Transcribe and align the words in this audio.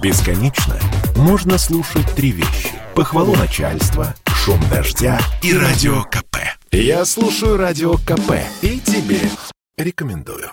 Бесконечно 0.00 0.76
можно 1.16 1.58
слушать 1.58 2.06
три 2.14 2.30
вещи. 2.30 2.70
Похвалу 2.94 3.34
начальства, 3.34 4.14
шум 4.26 4.60
дождя 4.70 5.18
и 5.42 5.52
радио 5.52 6.04
КП. 6.04 6.36
Я 6.70 7.04
слушаю 7.04 7.56
радио 7.56 7.94
КП 7.94 8.34
и 8.62 8.78
тебе 8.78 9.18
рекомендую. 9.76 10.50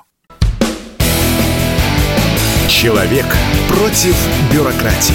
Человек 2.67 3.27
против 3.69 4.15
бюрократии. 4.51 5.13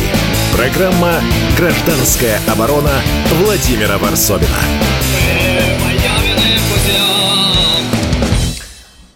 Программа 0.56 1.20
«Гражданская 1.58 2.38
оборона» 2.46 3.02
Владимира 3.42 3.98
Варсовина. 3.98 4.58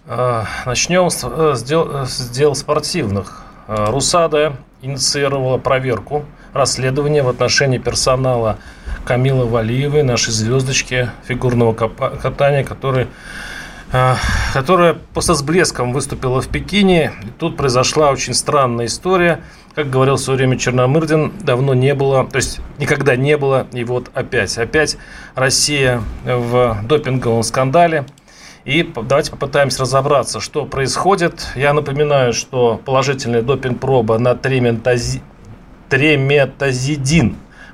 А, 0.06 0.44
начнем 0.66 1.08
с, 1.08 1.24
э, 1.24 1.54
с, 1.54 1.62
дел, 1.62 2.04
с 2.04 2.30
дел 2.30 2.56
спортивных. 2.56 3.43
А, 3.66 3.90
Русада 3.90 4.56
инициировала 4.82 5.58
проверку 5.58 6.24
расследования 6.52 7.22
в 7.22 7.28
отношении 7.28 7.78
персонала 7.78 8.58
Камилы 9.04 9.46
Валиевой, 9.46 10.02
нашей 10.02 10.32
звездочки 10.32 11.10
фигурного 11.26 11.72
катания, 11.74 12.64
который 12.64 13.08
а, 13.96 14.16
которая 14.52 14.94
просто 15.12 15.34
с 15.34 15.42
блеском 15.42 15.92
выступила 15.92 16.40
в 16.40 16.48
Пекине. 16.48 17.12
И 17.22 17.28
тут 17.38 17.56
произошла 17.56 18.10
очень 18.10 18.34
странная 18.34 18.86
история. 18.86 19.40
Как 19.76 19.88
говорил 19.88 20.16
в 20.16 20.20
свое 20.20 20.38
время 20.38 20.58
Черномырдин, 20.58 21.32
давно 21.40 21.74
не 21.74 21.94
было, 21.94 22.26
то 22.26 22.36
есть 22.36 22.60
никогда 22.78 23.14
не 23.14 23.36
было, 23.36 23.66
и 23.72 23.84
вот 23.84 24.10
опять. 24.14 24.58
Опять 24.58 24.96
Россия 25.34 26.02
в 26.24 26.78
допинговом 26.84 27.42
скандале. 27.42 28.04
И 28.64 28.82
давайте 28.82 29.30
попытаемся 29.30 29.82
разобраться, 29.82 30.40
что 30.40 30.64
происходит. 30.64 31.48
Я 31.54 31.74
напоминаю, 31.74 32.32
что 32.32 32.80
положительная 32.82 33.42
допинг-проба 33.42 34.18
на 34.18 34.34
треметазидин 34.34 35.20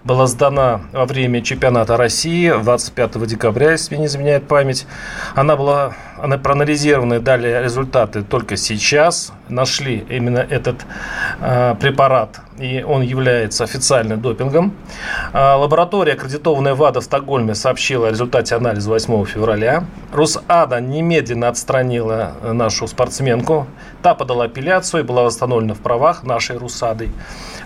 была 0.05 0.27
сдана 0.27 0.83
во 0.93 1.05
время 1.05 1.43
чемпионата 1.43 1.97
России 1.97 2.51
25 2.51 3.27
декабря, 3.27 3.73
если 3.73 3.97
не 3.97 4.07
изменяет 4.07 4.49
память. 4.49 4.87
Она 5.35 5.57
была 5.57 5.95
она 6.23 6.39
проанализированы, 6.39 7.21
дали 7.21 7.63
результаты 7.63 8.23
только 8.23 8.57
сейчас. 8.57 9.33
Нашли 9.49 10.05
именно 10.09 10.39
этот 10.39 10.87
э, 11.41 11.75
препарат, 11.81 12.41
и 12.59 12.85
он 12.87 13.03
является 13.03 13.65
официальным 13.65 14.21
допингом. 14.21 14.75
Э, 15.33 15.55
лаборатория, 15.55 16.13
аккредитованная 16.13 16.75
ВАДА 16.75 17.01
в 17.01 17.05
Стокгольме, 17.05 17.55
сообщила 17.55 18.09
о 18.09 18.11
результате 18.11 18.55
анализа 18.55 18.91
8 18.91 19.25
февраля. 19.25 19.85
Русада 20.13 20.81
немедленно 20.81 21.49
отстранила 21.49 22.33
нашу 22.43 22.87
спортсменку. 22.87 23.67
Та 24.03 24.15
подала 24.15 24.45
апелляцию 24.45 25.03
и 25.03 25.07
была 25.07 25.23
восстановлена 25.23 25.75
в 25.75 25.81
правах 25.81 26.23
нашей 26.23 26.59
Русадой. 26.59 27.11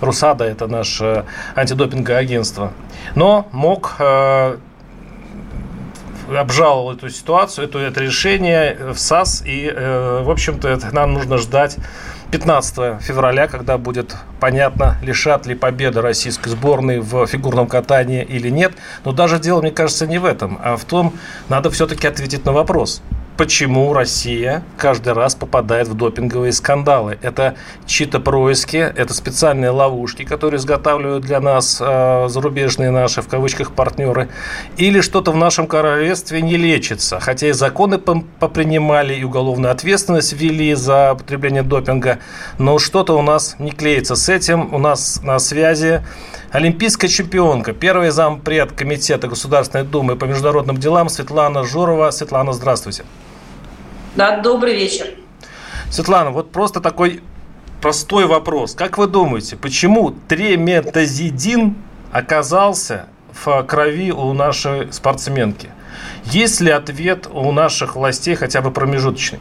Русада– 0.00 0.44
это 0.46 0.66
наше 0.68 1.24
антидопинговое 1.54 2.23
агентство. 2.24 2.72
Но 3.14 3.48
мог 3.52 3.96
э, 3.98 4.56
обжаловал 6.34 6.92
эту 6.92 7.08
ситуацию, 7.10 7.66
это, 7.66 7.78
это 7.78 8.00
решение 8.00 8.76
в 8.92 8.98
САС. 8.98 9.42
И, 9.46 9.70
э, 9.72 10.22
в 10.24 10.30
общем-то, 10.30 10.78
нам 10.92 11.12
нужно 11.12 11.38
ждать 11.38 11.76
15 12.30 13.00
февраля, 13.00 13.46
когда 13.46 13.78
будет 13.78 14.16
понятно, 14.40 14.96
лишат 15.02 15.46
ли 15.46 15.54
победы 15.54 16.00
российской 16.00 16.48
сборной 16.48 17.00
в 17.00 17.26
фигурном 17.26 17.68
катании 17.68 18.24
или 18.24 18.48
нет. 18.48 18.72
Но 19.04 19.12
даже 19.12 19.38
дело, 19.38 19.60
мне 19.60 19.70
кажется, 19.70 20.06
не 20.06 20.18
в 20.18 20.24
этом, 20.24 20.58
а 20.62 20.76
в 20.76 20.84
том, 20.84 21.14
надо 21.48 21.70
все-таки 21.70 22.06
ответить 22.06 22.44
на 22.44 22.52
вопрос– 22.52 23.02
почему 23.36 23.92
Россия 23.92 24.62
каждый 24.76 25.12
раз 25.12 25.34
попадает 25.34 25.88
в 25.88 25.94
допинговые 25.94 26.52
скандалы. 26.52 27.18
Это 27.22 27.56
чьи-то 27.86 28.20
происки, 28.20 28.76
это 28.76 29.12
специальные 29.14 29.70
ловушки, 29.70 30.24
которые 30.24 30.58
изготавливают 30.58 31.24
для 31.24 31.40
нас 31.40 31.78
э, 31.80 32.26
зарубежные 32.28 32.90
наши, 32.90 33.22
в 33.22 33.28
кавычках, 33.28 33.72
партнеры, 33.72 34.28
или 34.76 35.00
что-то 35.00 35.32
в 35.32 35.36
нашем 35.36 35.66
королевстве 35.66 36.42
не 36.42 36.56
лечится. 36.56 37.20
Хотя 37.20 37.48
и 37.48 37.52
законы 37.52 37.98
попринимали, 37.98 39.14
и 39.14 39.24
уголовную 39.24 39.72
ответственность 39.72 40.32
ввели 40.32 40.74
за 40.74 41.12
употребление 41.14 41.62
допинга, 41.62 42.18
но 42.58 42.78
что-то 42.78 43.18
у 43.18 43.22
нас 43.22 43.56
не 43.58 43.72
клеится 43.72 44.14
с 44.14 44.28
этим. 44.28 44.72
У 44.72 44.78
нас 44.78 45.20
на 45.22 45.38
связи 45.38 46.02
олимпийская 46.50 47.10
чемпионка, 47.10 47.72
первый 47.72 48.10
зампред 48.10 48.72
Комитета 48.72 49.26
Государственной 49.26 49.84
Думы 49.84 50.16
по 50.16 50.24
международным 50.24 50.76
делам 50.76 51.08
Светлана 51.08 51.64
Журова. 51.64 52.10
Светлана, 52.10 52.52
здравствуйте. 52.52 53.04
Да, 54.16 54.38
добрый 54.38 54.76
вечер. 54.76 55.08
Светлана, 55.90 56.30
вот 56.30 56.52
просто 56.52 56.80
такой 56.80 57.20
простой 57.80 58.26
вопрос. 58.26 58.74
Как 58.74 58.96
вы 58.96 59.08
думаете, 59.08 59.56
почему 59.56 60.14
треметазидин 60.28 61.74
оказался 62.12 63.06
в 63.32 63.62
крови 63.64 64.12
у 64.12 64.32
нашей 64.32 64.92
спортсменки? 64.92 65.68
Есть 66.24 66.60
ли 66.60 66.70
ответ 66.70 67.28
у 67.32 67.50
наших 67.50 67.96
властей 67.96 68.36
хотя 68.36 68.62
бы 68.62 68.70
промежуточный? 68.70 69.40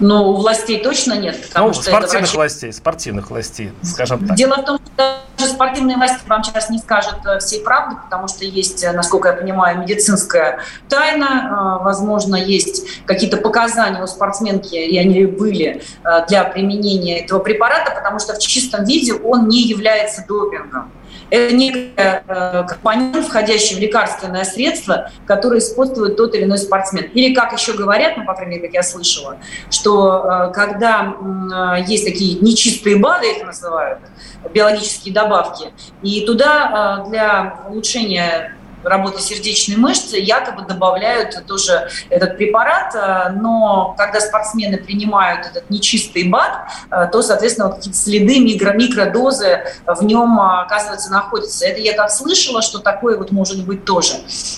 Но 0.00 0.30
у 0.30 0.36
властей 0.36 0.82
точно 0.82 1.14
нет. 1.14 1.48
Потому 1.48 1.68
ну, 1.68 1.74
что 1.74 1.82
спортивных 1.84 2.20
врачи... 2.20 2.36
властей, 2.36 2.72
спортивных 2.72 3.30
властей, 3.30 3.72
скажем 3.82 4.26
так. 4.26 4.36
Дело 4.36 4.56
в 4.56 4.64
том, 4.64 4.78
что 4.78 5.18
даже 5.38 5.52
спортивные 5.52 5.96
власти 5.96 6.20
вам 6.26 6.44
сейчас 6.44 6.70
не 6.70 6.78
скажут 6.78 7.16
э, 7.24 7.38
всей 7.38 7.62
правды, 7.62 7.96
потому 8.04 8.28
что 8.28 8.44
есть, 8.44 8.82
э, 8.82 8.92
насколько 8.92 9.28
я 9.28 9.34
понимаю, 9.34 9.78
медицинская 9.78 10.60
тайна. 10.88 11.78
Э, 11.80 11.84
возможно, 11.84 12.36
есть 12.36 13.04
какие-то 13.06 13.36
показания 13.38 14.02
у 14.02 14.06
спортсменки, 14.06 14.74
и 14.74 14.98
они 14.98 15.26
были 15.26 15.82
для 16.28 16.44
применения 16.44 17.20
этого 17.24 17.40
препарата, 17.40 17.92
потому 17.94 18.18
что 18.18 18.34
в 18.34 18.38
чистом 18.38 18.84
виде 18.84 19.14
он 19.14 19.48
не 19.48 19.62
является 19.62 20.24
допингом. 20.26 20.90
Это 21.30 21.54
некий 21.54 21.92
э, 21.96 22.64
компонент, 22.66 23.26
входящий 23.26 23.76
в 23.76 23.78
лекарственное 23.78 24.44
средство, 24.44 25.10
которое 25.26 25.58
использует 25.58 26.16
тот 26.16 26.34
или 26.34 26.44
иной 26.44 26.58
спортсмен. 26.58 27.04
Или, 27.14 27.34
как 27.34 27.52
еще 27.52 27.72
говорят, 27.74 28.16
ну, 28.16 28.24
по 28.24 28.34
крайней 28.34 28.56
мере, 28.56 28.68
как 28.68 28.74
я 28.74 28.82
слышала, 28.82 29.36
что 29.70 30.48
э, 30.50 30.52
когда 30.52 31.14
э, 31.80 31.84
есть 31.86 32.04
такие 32.04 32.40
нечистые 32.40 32.96
БАДы, 32.96 33.26
их 33.36 33.44
называют, 33.44 33.98
биологические 34.52 35.14
добавки, 35.14 35.68
и 36.02 36.24
туда 36.24 37.04
для 37.08 37.60
улучшения 37.68 38.57
работы 38.84 39.20
сердечной 39.20 39.76
мышцы, 39.76 40.16
якобы 40.16 40.62
добавляют 40.62 41.46
тоже 41.46 41.88
этот 42.10 42.36
препарат, 42.36 42.94
э, 42.94 43.30
но 43.40 43.94
когда 43.96 44.20
спортсмены 44.20 44.78
принимают 44.78 45.46
этот 45.46 45.70
нечистый 45.70 46.28
БАД, 46.28 46.52
э, 46.90 47.08
то, 47.12 47.22
соответственно, 47.22 47.68
вот 47.68 47.76
какие-то 47.76 47.98
следы, 47.98 48.40
микро 48.40 48.72
микродозы 48.72 49.64
в 49.86 50.04
нем, 50.04 50.38
э, 50.38 50.62
оказывается, 50.62 51.10
находятся. 51.10 51.66
Это 51.66 51.80
я 51.80 51.94
как 51.94 52.10
слышала, 52.10 52.62
что 52.62 52.78
такое 52.78 53.18
вот 53.18 53.32
может 53.32 53.64
быть 53.64 53.84
тоже. 53.84 54.14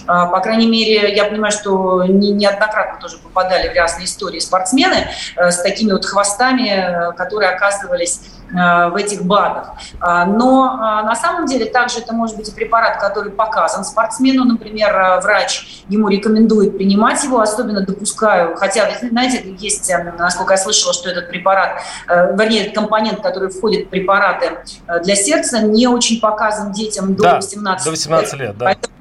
По 0.06 0.41
крайней 0.41 0.66
мере, 0.66 1.14
я 1.14 1.25
понимаю, 1.25 1.52
что 1.52 2.04
неоднократно 2.04 3.00
тоже 3.00 3.19
попадали 3.19 3.69
в 3.69 3.76
разные 3.76 4.06
истории 4.06 4.38
спортсмены 4.38 5.08
с 5.37 5.62
такими 5.62 5.92
вот 5.92 6.04
хвостами, 6.04 7.14
которые 7.16 7.50
оказывались 7.50 8.20
в 8.53 8.97
этих 8.97 9.22
БАДах. 9.25 9.72
А, 10.00 10.25
но 10.27 10.78
а, 10.81 11.03
на 11.03 11.15
самом 11.15 11.47
деле 11.47 11.66
также 11.66 12.00
это 12.00 12.12
может 12.12 12.37
быть 12.37 12.49
и 12.49 12.53
препарат, 12.53 13.00
который 13.00 13.31
показан 13.31 13.84
спортсмену. 13.84 14.44
Например, 14.44 14.94
э, 14.94 15.21
врач 15.21 15.84
ему 15.88 16.09
рекомендует 16.09 16.77
принимать 16.77 17.22
его, 17.22 17.41
особенно 17.41 17.84
допускаю, 17.84 18.56
хотя, 18.56 18.88
знаете, 19.00 19.55
есть, 19.59 19.91
э, 19.91 20.15
насколько 20.19 20.55
я 20.55 20.59
слышала, 20.59 20.93
что 20.93 21.11
этот 21.11 21.28
препарат, 21.28 21.83
вернее, 22.09 22.62
этот 22.62 22.75
компонент, 22.75 23.21
который 23.21 23.50
входит 23.50 23.87
в 23.87 23.91
препараты 23.91 24.59
для 25.03 25.15
сердца, 25.15 25.61
не 25.62 25.87
очень 25.87 26.21
показан 26.21 26.72
детям 26.72 27.15
до 27.15 27.22
да, 27.22 27.37
18 27.37 27.78
лет. 27.78 27.84
До 27.84 27.91
18 27.91 28.34
лет, 28.34 28.59
да. 28.59 28.65
Поэтому 28.67 28.94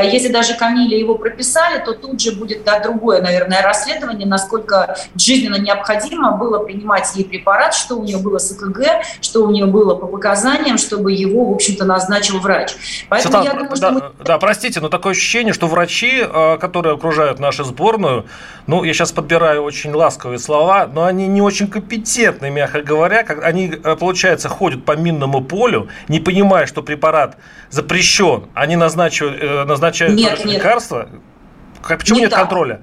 если 0.00 0.28
даже 0.28 0.54
Камиле 0.54 0.98
его 0.98 1.16
прописали, 1.16 1.82
то 1.84 1.92
тут 1.92 2.20
же 2.20 2.32
будет 2.32 2.64
да, 2.64 2.80
другое, 2.80 3.20
наверное, 3.20 3.62
расследование, 3.62 4.26
насколько 4.26 4.96
жизненно 5.16 5.56
необходимо 5.56 6.36
было 6.36 6.58
принимать 6.58 7.10
ей 7.14 7.24
препарат, 7.24 7.74
что 7.74 7.96
у 7.96 8.04
нее 8.04 8.18
было 8.18 8.38
с 8.38 8.52
ЭКГ, 8.52 9.04
что 9.20 9.44
у 9.44 9.50
нее 9.50 9.66
было 9.66 9.94
по 9.94 10.06
показаниям, 10.06 10.78
чтобы 10.78 11.12
его, 11.12 11.44
в 11.46 11.54
общем-то, 11.54 11.84
назначил 11.84 12.38
врач. 12.38 12.72
Поэтому 13.08 13.42
Светлана, 13.42 13.44
я 13.44 13.52
думаю, 13.52 13.76
да, 13.80 13.90
мы... 13.90 14.24
да, 14.24 14.38
простите, 14.38 14.80
но 14.80 14.88
такое 14.88 15.12
ощущение, 15.12 15.52
что 15.52 15.66
врачи, 15.66 16.22
э, 16.22 16.58
которые 16.58 16.94
окружают 16.94 17.38
нашу 17.38 17.64
сборную, 17.64 18.26
ну, 18.66 18.84
я 18.84 18.94
сейчас 18.94 19.12
подбираю 19.12 19.62
очень 19.62 19.92
ласковые 19.92 20.38
слова, 20.38 20.86
но 20.86 21.04
они 21.04 21.26
не 21.26 21.42
очень 21.42 21.68
компетентны, 21.68 22.50
мягко 22.50 22.82
говоря. 22.82 23.24
Как 23.24 23.44
они, 23.44 23.72
э, 23.82 23.96
получается, 23.96 24.48
ходят 24.48 24.84
по 24.84 24.96
минному 24.96 25.42
полю, 25.42 25.88
не 26.08 26.20
понимая, 26.20 26.66
что 26.66 26.82
препарат 26.82 27.36
запрещен. 27.70 28.44
Они 28.54 28.76
э, 28.76 29.64
назначают 29.82 30.14
нет, 30.14 30.44
лекарства. 30.44 31.08
Нет. 31.10 31.98
Почему 31.98 32.18
не 32.18 32.22
нет 32.22 32.30
так. 32.30 32.40
контроля? 32.40 32.82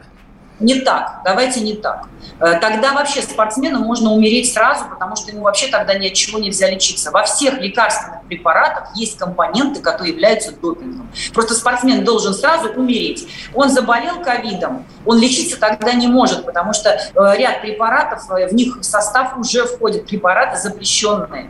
Не 0.59 0.81
так, 0.81 1.21
давайте 1.23 1.61
не 1.61 1.75
так. 1.75 2.09
Э, 2.41 2.59
тогда 2.59 2.91
вообще 2.91 3.21
спортсмену 3.21 3.79
можно 3.79 4.11
умереть 4.11 4.51
сразу, 4.51 4.83
потому 4.89 5.15
что 5.15 5.31
ему 5.31 5.43
вообще 5.43 5.67
тогда 5.67 5.97
ни 5.97 6.07
от 6.07 6.13
чего 6.13 6.37
нельзя 6.37 6.69
лечиться. 6.69 7.11
Во 7.11 7.23
всех 7.23 7.61
лекарственных 7.61 8.23
препаратах 8.23 8.89
есть 8.93 9.17
компоненты, 9.17 9.79
которые 9.81 10.11
являются 10.11 10.51
допингом. 10.51 11.09
Просто 11.33 11.53
спортсмен 11.53 12.03
должен 12.03 12.33
сразу 12.33 12.73
умереть. 12.73 13.25
Он 13.53 13.69
заболел 13.69 14.21
ковидом, 14.21 14.85
он 15.05 15.19
лечиться 15.19 15.57
тогда 15.57 15.93
не 15.93 16.07
может, 16.07 16.45
потому 16.45 16.73
что 16.73 16.89
э, 16.89 17.37
ряд 17.37 17.61
препаратов, 17.61 18.29
э, 18.31 18.49
в 18.49 18.53
них 18.53 18.79
в 18.79 18.83
состав 18.83 19.37
уже 19.37 19.63
входят 19.63 20.07
препараты 20.07 20.57
запрещенные. 20.57 21.49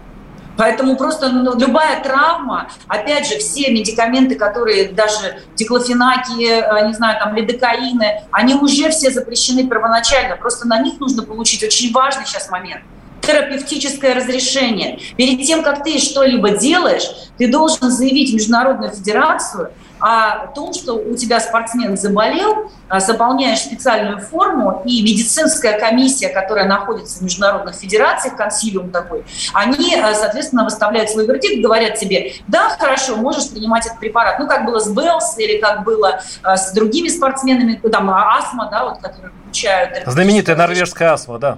Поэтому 0.59 0.97
просто 0.97 1.29
ну, 1.29 1.57
любая 1.57 2.03
травма, 2.03 2.69
опять 2.89 3.25
же, 3.29 3.39
все 3.39 3.71
медикаменты, 3.71 4.35
которые 4.35 4.89
даже 4.89 5.41
диклофенаки, 5.55 6.43
э, 6.43 6.85
не 6.85 6.93
знаю, 6.93 7.17
там, 7.17 7.33
лидокаины, 7.33 8.23
они 8.29 8.55
уже 8.55 8.89
все 8.89 9.09
запрещены 9.09 9.65
первоначально. 9.65 10.35
Просто 10.35 10.67
на 10.67 10.81
них 10.81 10.99
нужно 10.99 11.23
получить 11.23 11.63
очень 11.63 11.93
важный 11.93 12.25
сейчас 12.25 12.49
момент 12.49 12.81
терапевтическое 13.21 14.15
разрешение. 14.15 14.99
Перед 15.15 15.45
тем, 15.45 15.61
как 15.61 15.83
ты 15.83 15.99
что-либо 15.99 16.51
делаешь, 16.51 17.03
ты 17.37 17.49
должен 17.49 17.91
заявить 17.91 18.31
в 18.31 18.33
Международную 18.33 18.91
Федерацию 18.91 19.71
о 19.99 20.47
том, 20.47 20.73
что 20.73 20.93
у 20.93 21.15
тебя 21.15 21.39
спортсмен 21.39 21.97
заболел, 21.97 22.71
а, 22.87 22.99
заполняешь 22.99 23.59
специальную 23.59 24.19
форму, 24.19 24.81
и 24.85 25.01
медицинская 25.03 25.79
комиссия, 25.79 26.29
которая 26.29 26.65
находится 26.65 27.19
в 27.19 27.21
международных 27.21 27.75
федерациях, 27.75 28.35
консилиум 28.35 28.91
такой, 28.91 29.23
они, 29.53 29.95
а, 29.95 30.13
соответственно, 30.13 30.63
выставляют 30.63 31.09
свой 31.09 31.25
вердикт, 31.25 31.63
говорят 31.63 31.95
тебе, 31.95 32.33
да, 32.47 32.69
хорошо, 32.69 33.15
можешь 33.15 33.49
принимать 33.49 33.85
этот 33.85 33.99
препарат. 33.99 34.39
Ну, 34.39 34.47
как 34.47 34.65
было 34.65 34.79
с 34.79 34.89
Байлз 34.89 35.37
или 35.37 35.59
как 35.59 35.83
было 35.83 36.21
а, 36.43 36.57
с 36.57 36.71
другими 36.71 37.07
спортсменами, 37.09 37.75
там, 37.75 38.09
астма, 38.09 38.69
да, 38.71 38.85
вот, 38.85 38.99
которые 38.99 39.31
получают... 39.31 40.03
Знаменитая 40.05 40.55
норвежская 40.55 41.13
астма, 41.13 41.39
да. 41.39 41.57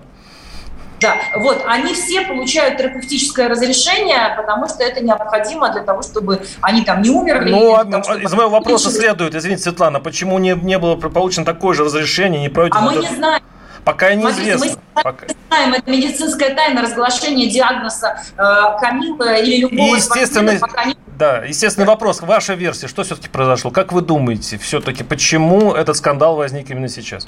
Да, 1.02 1.16
вот, 1.36 1.64
они 1.66 1.96
все 1.96 2.22
получают 2.22 2.78
терапевтическое 2.78 3.50
разрешение, 3.50 4.36
потому 4.38 4.68
что 4.68 4.84
это 4.84 5.04
необходимо 5.04 5.72
для 5.72 5.82
того, 5.82 6.04
чтобы 6.04 6.44
они 6.62 6.84
там 6.84 7.02
не 7.02 7.10
умерли. 7.10 7.52
Ну, 7.52 7.74
а, 7.74 7.86
того, 7.86 8.16
из 8.20 8.32
моего 8.34 8.52
вопроса 8.52 8.90
лечили. 8.90 9.02
следует, 9.02 9.36
извините, 9.36 9.64
Светлана, 9.64 10.00
почему 10.00 10.38
не, 10.38 10.54
не 10.54 10.78
было 10.78 10.96
получено 10.96 11.44
такое 11.44 11.76
же 11.76 11.86
разрешение, 11.86 12.40
не 12.40 12.50
пройдено... 12.50 12.80
А 12.80 12.82
мы 12.84 12.96
не 12.98 13.08
знаем. 13.08 13.42
Пока 13.84 14.14
неизвестно. 14.14 14.68
Мы, 14.68 14.72
мы 14.96 15.04
Пока... 15.04 15.26
знаем, 15.48 15.74
это 15.74 15.90
медицинская 15.90 16.54
тайна 16.54 16.84
разглашения 16.84 17.50
диагноза 17.50 18.22
э, 18.38 18.80
Камила 18.80 19.34
или 19.38 19.62
любого 19.62 19.96
И 19.96 19.98
естественный, 19.98 20.60
пока 20.60 20.86
не... 20.86 20.96
Да, 21.18 21.40
естественный 21.40 21.88
вопрос. 21.88 22.22
Ваша 22.22 22.54
версия, 22.54 22.88
что 22.88 23.04
все-таки 23.04 23.28
произошло? 23.28 23.72
Как 23.72 23.92
вы 23.92 24.02
думаете, 24.02 24.60
все-таки 24.60 25.04
почему 25.04 25.74
этот 25.74 25.98
скандал 25.98 26.36
возник 26.36 26.70
именно 26.70 26.90
сейчас? 26.90 27.28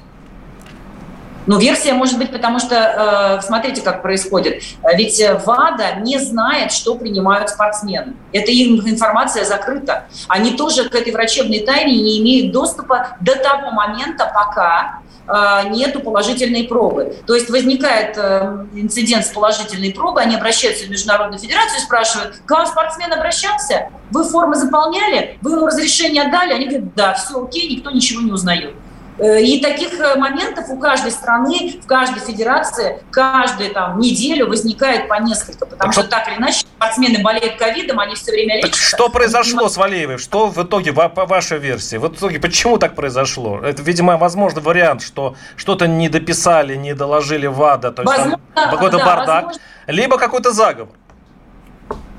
Ну, 1.45 1.59
версия 1.59 1.93
может 1.93 2.17
быть, 2.17 2.31
потому 2.31 2.59
что, 2.59 3.39
э, 3.39 3.45
смотрите, 3.45 3.81
как 3.81 4.01
происходит. 4.01 4.63
Ведь 4.95 5.21
ВАДА 5.45 5.95
не 6.01 6.17
знает, 6.19 6.71
что 6.71 6.95
принимают 6.95 7.49
спортсмены. 7.49 8.13
Эта 8.31 8.51
информация 8.51 9.45
закрыта. 9.45 10.05
Они 10.27 10.51
тоже 10.51 10.89
к 10.89 10.95
этой 10.95 11.11
врачебной 11.11 11.59
тайне 11.59 12.01
не 12.01 12.21
имеют 12.21 12.53
доступа 12.53 13.17
до 13.19 13.35
того 13.35 13.71
момента, 13.71 14.31
пока 14.33 14.99
э, 15.27 15.69
нету 15.69 15.99
положительной 15.99 16.63
пробы. 16.63 17.15
То 17.27 17.35
есть 17.35 17.49
возникает 17.49 18.17
э, 18.17 18.65
инцидент 18.73 19.25
с 19.25 19.29
положительной 19.29 19.91
пробой, 19.91 20.23
они 20.23 20.35
обращаются 20.35 20.85
в 20.85 20.89
Международную 20.89 21.39
Федерацию 21.39 21.79
и 21.79 21.81
спрашивают, 21.81 22.41
к 22.45 22.51
вам 22.51 22.65
спортсмен 22.65 23.11
обращался? 23.11 23.89
Вы 24.11 24.23
формы 24.23 24.55
заполняли? 24.55 25.37
Вы 25.41 25.51
ему 25.51 25.67
разрешение 25.67 26.23
отдали? 26.23 26.53
Они 26.53 26.65
говорят, 26.65 26.93
да, 26.95 27.13
все 27.13 27.43
окей, 27.43 27.75
никто 27.75 27.91
ничего 27.91 28.21
не 28.21 28.31
узнает. 28.31 28.75
Э, 29.19 29.41
и 29.41 29.61
таких 29.61 29.99
э, 29.99 30.15
моментов 30.15 30.69
у 30.69 30.77
каждой 30.77 31.11
страны, 31.11 31.79
в 31.81 31.85
каждой 31.85 32.19
федерации, 32.19 33.03
каждую 33.11 33.71
там, 33.71 33.99
неделю 33.99 34.47
возникает 34.47 35.07
по 35.07 35.21
несколько, 35.21 35.65
потому 35.65 35.93
так 35.93 35.93
что 35.93 36.03
так 36.09 36.27
или 36.27 36.37
иначе 36.37 36.59
спортсмены 36.59 37.21
болеют 37.21 37.57
ковидом, 37.57 37.99
они 37.99 38.15
все 38.15 38.31
время 38.31 38.57
лечатся. 38.57 38.81
Что 38.81 39.09
произошло 39.09 39.69
с 39.69 39.77
Валеевой? 39.77 40.17
Что 40.17 40.47
в 40.47 40.63
итоге, 40.63 40.93
по 40.93 41.25
вашей 41.25 41.59
версии, 41.59 41.97
в 41.97 42.07
итоге 42.07 42.39
почему 42.39 42.77
так 42.77 42.95
произошло? 42.95 43.59
Это, 43.59 43.83
видимо, 43.83 44.17
возможно, 44.17 44.61
вариант, 44.61 45.03
что 45.03 45.35
что-то 45.55 45.87
не 45.87 46.09
дописали, 46.09 46.75
не 46.75 46.95
доложили 46.95 47.45
ВАДА, 47.45 47.91
то 47.91 48.01
есть 48.01 48.17
возможно, 48.17 48.39
какой-то 48.55 48.97
да, 48.97 49.05
бардак, 49.05 49.43
возможно. 49.45 49.61
либо 49.87 50.17
какой-то 50.17 50.51
заговор. 50.51 50.95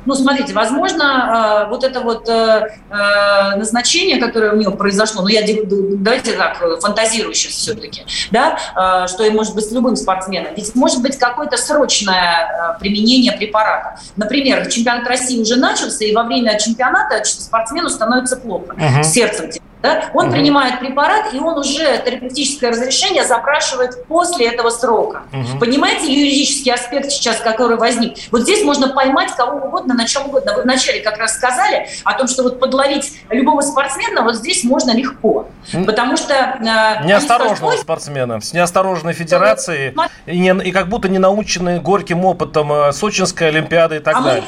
Ну, 0.07 0.15
смотрите, 0.15 0.53
возможно, 0.53 1.65
э, 1.65 1.71
вот 1.71 1.85
это 1.85 2.01
вот 2.01 2.29
э, 2.29 2.69
э, 2.91 3.57
назначение, 3.57 4.19
которое 4.19 4.53
у 4.53 4.57
него 4.57 4.73
произошло, 4.73 5.23
ну, 5.23 5.29
я 5.29 5.43
давайте 5.43 6.33
так, 6.33 6.63
фантазирую 6.81 7.35
сейчас 7.35 7.53
все-таки, 7.53 8.05
да, 8.31 9.07
что 9.07 9.25
и 9.25 9.31
может 9.31 9.55
быть 9.55 9.65
с 9.65 9.73
любым 9.73 9.97
спортсменом. 9.97 10.55
Ведь 10.57 10.75
может 10.75 11.03
быть 11.03 11.19
какое-то 11.19 11.57
срочное 11.57 12.77
применение 12.81 13.33
препарата. 13.33 13.99
Например, 14.17 14.67
чемпионат 14.67 15.07
России 15.07 15.41
уже 15.41 15.57
начался, 15.57 16.05
и 16.05 16.15
во 16.15 16.25
время 16.25 16.59
чемпионата 16.59 17.23
спортсмену 17.25 17.89
становится 17.89 18.37
плохо, 18.37 18.75
uh-huh. 18.75 19.03
сердцем 19.03 19.51
да, 19.85 20.11
он 20.15 20.27
угу. 20.27 20.33
принимает 20.33 20.81
препарат, 20.81 21.35
и 21.35 21.39
он 21.39 21.59
уже 21.59 21.99
терапевтическое 22.03 22.71
разрешение 22.71 23.23
запрашивает 23.23 24.07
после 24.07 24.49
этого 24.49 24.71
срока. 24.71 25.25
Угу. 25.31 25.59
Понимаете 25.61 26.11
юридический 26.11 26.73
аспект 26.73 27.11
сейчас, 27.11 27.37
который 27.41 27.77
возник? 27.77 28.17
Вот 28.31 28.43
здесь 28.43 28.65
можно 28.65 28.89
поймать 28.89 29.33
кого 29.33 29.59
угодно, 29.59 29.93
на 29.93 30.07
чем 30.07 30.25
угодно. 30.25 30.55
Вы 30.55 30.63
вначале 30.63 31.01
как 31.01 31.19
раз 31.19 31.35
сказали 31.35 31.87
о 32.03 32.15
том, 32.15 32.29
что 32.29 32.45
вот 32.45 32.61
подловить 32.61 33.13
любого 33.29 33.61
спортсмена 33.61 34.23
вот 34.23 34.37
здесь 34.37 34.65
можно 34.65 34.97
легко. 34.97 35.49
Потому 35.85 36.17
что... 36.17 36.33
Э, 36.33 37.05
Неосторожного 37.07 37.57
скажут, 37.57 37.81
спортсмена, 37.81 38.41
с 38.41 38.55
неосторожной 38.55 39.13
федерацией, 39.13 39.95
и, 40.25 40.39
не, 40.39 40.55
и 40.65 40.73
как 40.73 40.89
будто 40.89 41.11
не 41.11 41.19
наученные 41.19 41.79
горьким 41.79 42.25
опытом 42.25 42.73
э, 42.73 42.93
Сочинской 42.93 43.49
Олимпиады 43.49 43.97
и 43.97 44.01
так 44.01 44.17
а 44.17 44.21
далее. 44.23 44.45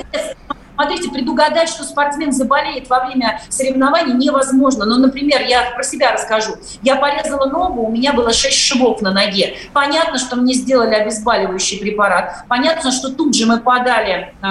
Мы 0.48 0.55
Смотрите, 0.76 1.10
предугадать, 1.10 1.68
что 1.70 1.84
спортсмен 1.84 2.32
заболеет 2.32 2.88
во 2.90 3.06
время 3.06 3.40
соревнований 3.48 4.12
невозможно. 4.12 4.84
Но, 4.84 4.96
ну, 4.96 5.06
например, 5.06 5.42
я 5.42 5.70
про 5.70 5.82
себя 5.82 6.12
расскажу. 6.12 6.56
Я 6.82 6.96
порезала 6.96 7.46
ногу, 7.46 7.82
у 7.82 7.90
меня 7.90 8.12
было 8.12 8.32
6 8.32 8.54
швов 8.54 9.00
на 9.00 9.10
ноге. 9.10 9.56
Понятно, 9.72 10.18
что 10.18 10.36
мне 10.36 10.52
сделали 10.52 10.94
обезболивающий 10.94 11.78
препарат. 11.78 12.44
Понятно, 12.48 12.92
что 12.92 13.10
тут 13.10 13.34
же 13.34 13.46
мы 13.46 13.58
подали 13.58 14.34
э, 14.42 14.46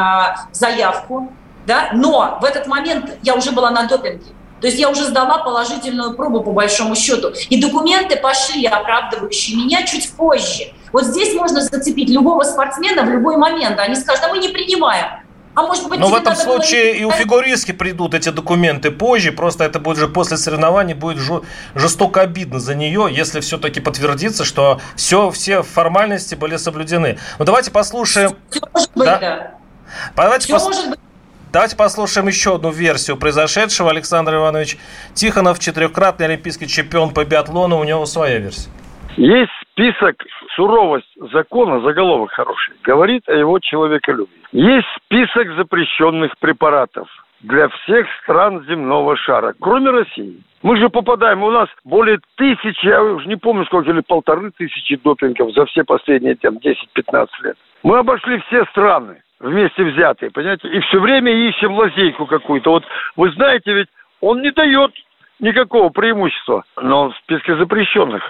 заявку. 0.51 1.31
Да? 1.67 1.89
Но 1.93 2.39
в 2.41 2.45
этот 2.45 2.67
момент 2.67 3.17
я 3.21 3.35
уже 3.35 3.51
была 3.51 3.69
на 3.69 3.87
допинге. 3.87 4.25
То 4.61 4.67
есть 4.67 4.79
я 4.79 4.89
уже 4.89 5.03
сдала 5.03 5.39
положительную 5.39 6.15
пробу 6.15 6.41
по 6.41 6.51
большому 6.51 6.95
счету. 6.95 7.33
И 7.49 7.61
документы 7.61 8.15
пошли, 8.15 8.65
оправдывающие 8.65 9.57
меня, 9.57 9.83
чуть 9.85 10.11
позже. 10.13 10.73
Вот 10.91 11.03
здесь 11.03 11.35
можно 11.35 11.61
зацепить 11.61 12.09
любого 12.09 12.43
спортсмена 12.43 13.03
в 13.03 13.09
любой 13.09 13.37
момент. 13.37 13.79
Они 13.79 13.95
скажут, 13.95 14.23
а 14.23 14.29
мы 14.29 14.39
не 14.39 14.49
принимаем. 14.49 15.24
А 15.55 15.63
может 15.63 15.87
быть, 15.87 15.99
Но 15.99 16.09
в 16.09 16.15
этом 16.15 16.35
случае 16.35 16.91
было... 16.93 16.99
и 16.99 17.03
у 17.05 17.11
фигуристки 17.11 17.71
придут 17.71 18.13
эти 18.13 18.29
документы 18.29 18.91
позже, 18.91 19.31
просто 19.31 19.63
это 19.63 19.79
будет 19.79 19.97
же 19.97 20.09
после 20.09 20.35
соревнований, 20.35 20.93
будет 20.93 21.23
жестоко 21.73 22.21
обидно 22.21 22.59
за 22.59 22.75
нее, 22.75 23.07
если 23.09 23.39
все-таки 23.39 23.79
подтвердится, 23.79 24.43
что 24.43 24.81
все, 24.97 25.31
все 25.31 25.63
формальности 25.63 26.35
были 26.35 26.57
соблюдены. 26.57 27.17
Ну 27.39 27.45
давайте 27.45 27.71
послушаем... 27.71 28.35
Все 28.49 28.59
может 28.73 28.91
быть, 28.95 29.05
да. 29.05 29.17
да. 29.19 29.51
Давайте, 30.15 30.51
пос... 30.51 30.63
может 30.65 30.89
быть. 30.89 30.99
давайте 31.53 31.77
послушаем 31.77 32.27
еще 32.27 32.55
одну 32.55 32.71
версию 32.71 33.15
произошедшего. 33.15 33.89
Александр 33.91 34.35
Иванович 34.35 34.77
Тихонов, 35.13 35.59
четырехкратный 35.59 36.25
олимпийский 36.25 36.67
чемпион 36.67 37.11
по 37.11 37.23
биатлону, 37.23 37.79
у 37.79 37.83
него 37.85 38.05
своя 38.05 38.39
версия. 38.39 38.69
Есть 39.15 39.51
список 39.75 40.15
суровость 40.55 41.11
закона, 41.33 41.81
заголовок 41.81 42.31
хороший, 42.31 42.75
говорит 42.83 43.27
о 43.27 43.33
его 43.33 43.59
человеколюбии. 43.59 44.31
Есть 44.53 44.87
список 45.03 45.53
запрещенных 45.55 46.37
препаратов 46.39 47.09
для 47.41 47.67
всех 47.67 48.07
стран 48.23 48.65
земного 48.67 49.17
шара, 49.17 49.53
кроме 49.59 49.91
России. 49.91 50.39
Мы 50.63 50.77
же 50.77 50.89
попадаем, 50.89 51.43
у 51.43 51.51
нас 51.51 51.67
более 51.83 52.19
тысячи, 52.37 52.87
я 52.87 53.03
уже 53.03 53.27
не 53.27 53.35
помню 53.35 53.65
сколько, 53.65 53.91
или 53.91 53.99
полторы 53.99 54.51
тысячи 54.51 54.95
допингов 54.95 55.53
за 55.53 55.65
все 55.65 55.83
последние 55.83 56.35
там, 56.35 56.55
10-15 56.55 57.27
лет. 57.43 57.57
Мы 57.83 57.97
обошли 57.97 58.41
все 58.47 58.63
страны 58.71 59.21
вместе 59.39 59.83
взятые, 59.83 60.31
понимаете, 60.31 60.69
и 60.69 60.79
все 60.79 60.99
время 60.99 61.31
ищем 61.31 61.73
лазейку 61.73 62.25
какую-то. 62.25 62.71
Вот 62.71 62.83
вы 63.17 63.29
знаете, 63.33 63.73
ведь 63.73 63.89
он 64.21 64.41
не 64.41 64.51
дает 64.51 64.91
никакого 65.39 65.89
преимущества, 65.89 66.63
но 66.81 67.09
в 67.09 67.17
списке 67.17 67.57
запрещенных 67.57 68.23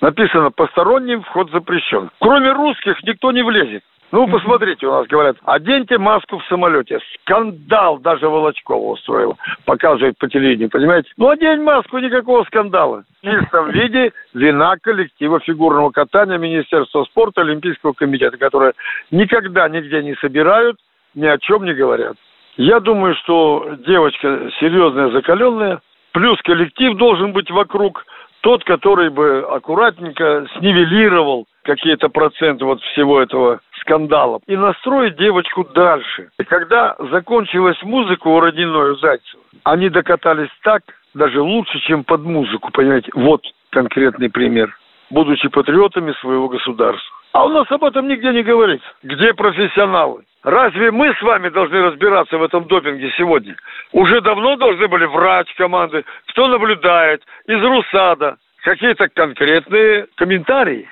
написано 0.00 0.50
«посторонним 0.50 1.22
вход 1.22 1.50
запрещен». 1.50 2.10
Кроме 2.20 2.52
русских 2.52 3.02
никто 3.04 3.32
не 3.32 3.42
влезет. 3.42 3.82
Ну, 4.10 4.26
посмотрите, 4.26 4.86
у 4.86 4.90
нас 4.90 5.06
говорят, 5.06 5.36
оденьте 5.44 5.98
маску 5.98 6.38
в 6.38 6.44
самолете. 6.46 6.98
Скандал 7.20 7.98
даже 7.98 8.26
Волочкова 8.26 8.92
устроил. 8.92 9.36
Показывает 9.66 10.16
по 10.16 10.28
телевидению, 10.28 10.70
понимаете? 10.70 11.10
Ну, 11.18 11.28
одень 11.28 11.60
маску, 11.60 11.98
никакого 11.98 12.44
скандала. 12.44 13.04
В 13.22 13.26
чистом 13.26 13.70
виде 13.72 14.12
вина 14.32 14.76
коллектива 14.80 15.40
фигурного 15.40 15.90
катания 15.90 16.38
Министерства 16.38 17.04
спорта 17.04 17.42
Олимпийского 17.42 17.92
комитета, 17.92 18.38
которые 18.38 18.72
никогда 19.10 19.68
нигде 19.68 20.02
не 20.02 20.14
собирают, 20.14 20.78
ни 21.14 21.26
о 21.26 21.36
чем 21.36 21.64
не 21.64 21.74
говорят. 21.74 22.16
Я 22.56 22.80
думаю, 22.80 23.14
что 23.16 23.76
девочка 23.86 24.50
серьезная, 24.58 25.10
закаленная, 25.10 25.80
плюс 26.12 26.40
коллектив 26.42 26.96
должен 26.96 27.32
быть 27.32 27.50
вокруг– 27.50 28.06
тот, 28.40 28.64
который 28.64 29.10
бы 29.10 29.46
аккуратненько 29.50 30.46
снивелировал 30.58 31.46
какие-то 31.62 32.08
проценты 32.08 32.64
вот 32.64 32.80
всего 32.82 33.20
этого 33.20 33.60
скандала 33.80 34.40
и 34.46 34.56
настроить 34.56 35.16
девочку 35.16 35.64
дальше. 35.64 36.30
И 36.38 36.44
когда 36.44 36.96
закончилась 37.10 37.80
музыка 37.82 38.28
у 38.28 38.40
Родиной 38.40 38.92
у 38.92 38.96
Зайцева, 38.96 39.42
они 39.64 39.88
докатались 39.88 40.50
так, 40.62 40.82
даже 41.14 41.40
лучше, 41.40 41.78
чем 41.80 42.04
под 42.04 42.22
музыку, 42.22 42.70
понимаете. 42.72 43.10
Вот 43.14 43.42
конкретный 43.70 44.30
пример. 44.30 44.76
Будучи 45.10 45.48
патриотами 45.48 46.12
своего 46.20 46.48
государства. 46.48 47.17
А 47.38 47.44
у 47.44 47.50
нас 47.50 47.70
об 47.70 47.84
этом 47.84 48.08
нигде 48.08 48.32
не 48.32 48.42
говорится. 48.42 48.84
Где 49.04 49.32
профессионалы? 49.32 50.24
Разве 50.42 50.90
мы 50.90 51.14
с 51.14 51.22
вами 51.22 51.50
должны 51.50 51.82
разбираться 51.82 52.36
в 52.36 52.42
этом 52.42 52.66
допинге 52.66 53.12
сегодня? 53.16 53.54
Уже 53.92 54.20
давно 54.20 54.56
должны 54.56 54.88
были 54.88 55.04
врач 55.04 55.46
команды, 55.56 56.04
кто 56.30 56.48
наблюдает, 56.48 57.22
из 57.46 57.62
РУСАДА, 57.62 58.38
какие-то 58.64 59.06
конкретные 59.14 60.08
комментарии. 60.16 60.88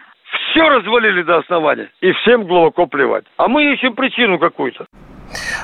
Все 0.52 0.68
развалили 0.68 1.22
до 1.22 1.38
основания, 1.38 1.90
и 2.00 2.12
всем 2.12 2.44
глубоко 2.44 2.86
плевать. 2.86 3.24
А 3.38 3.48
мы 3.48 3.64
ищем 3.72 3.96
причину 3.96 4.38
какую-то. 4.38 4.86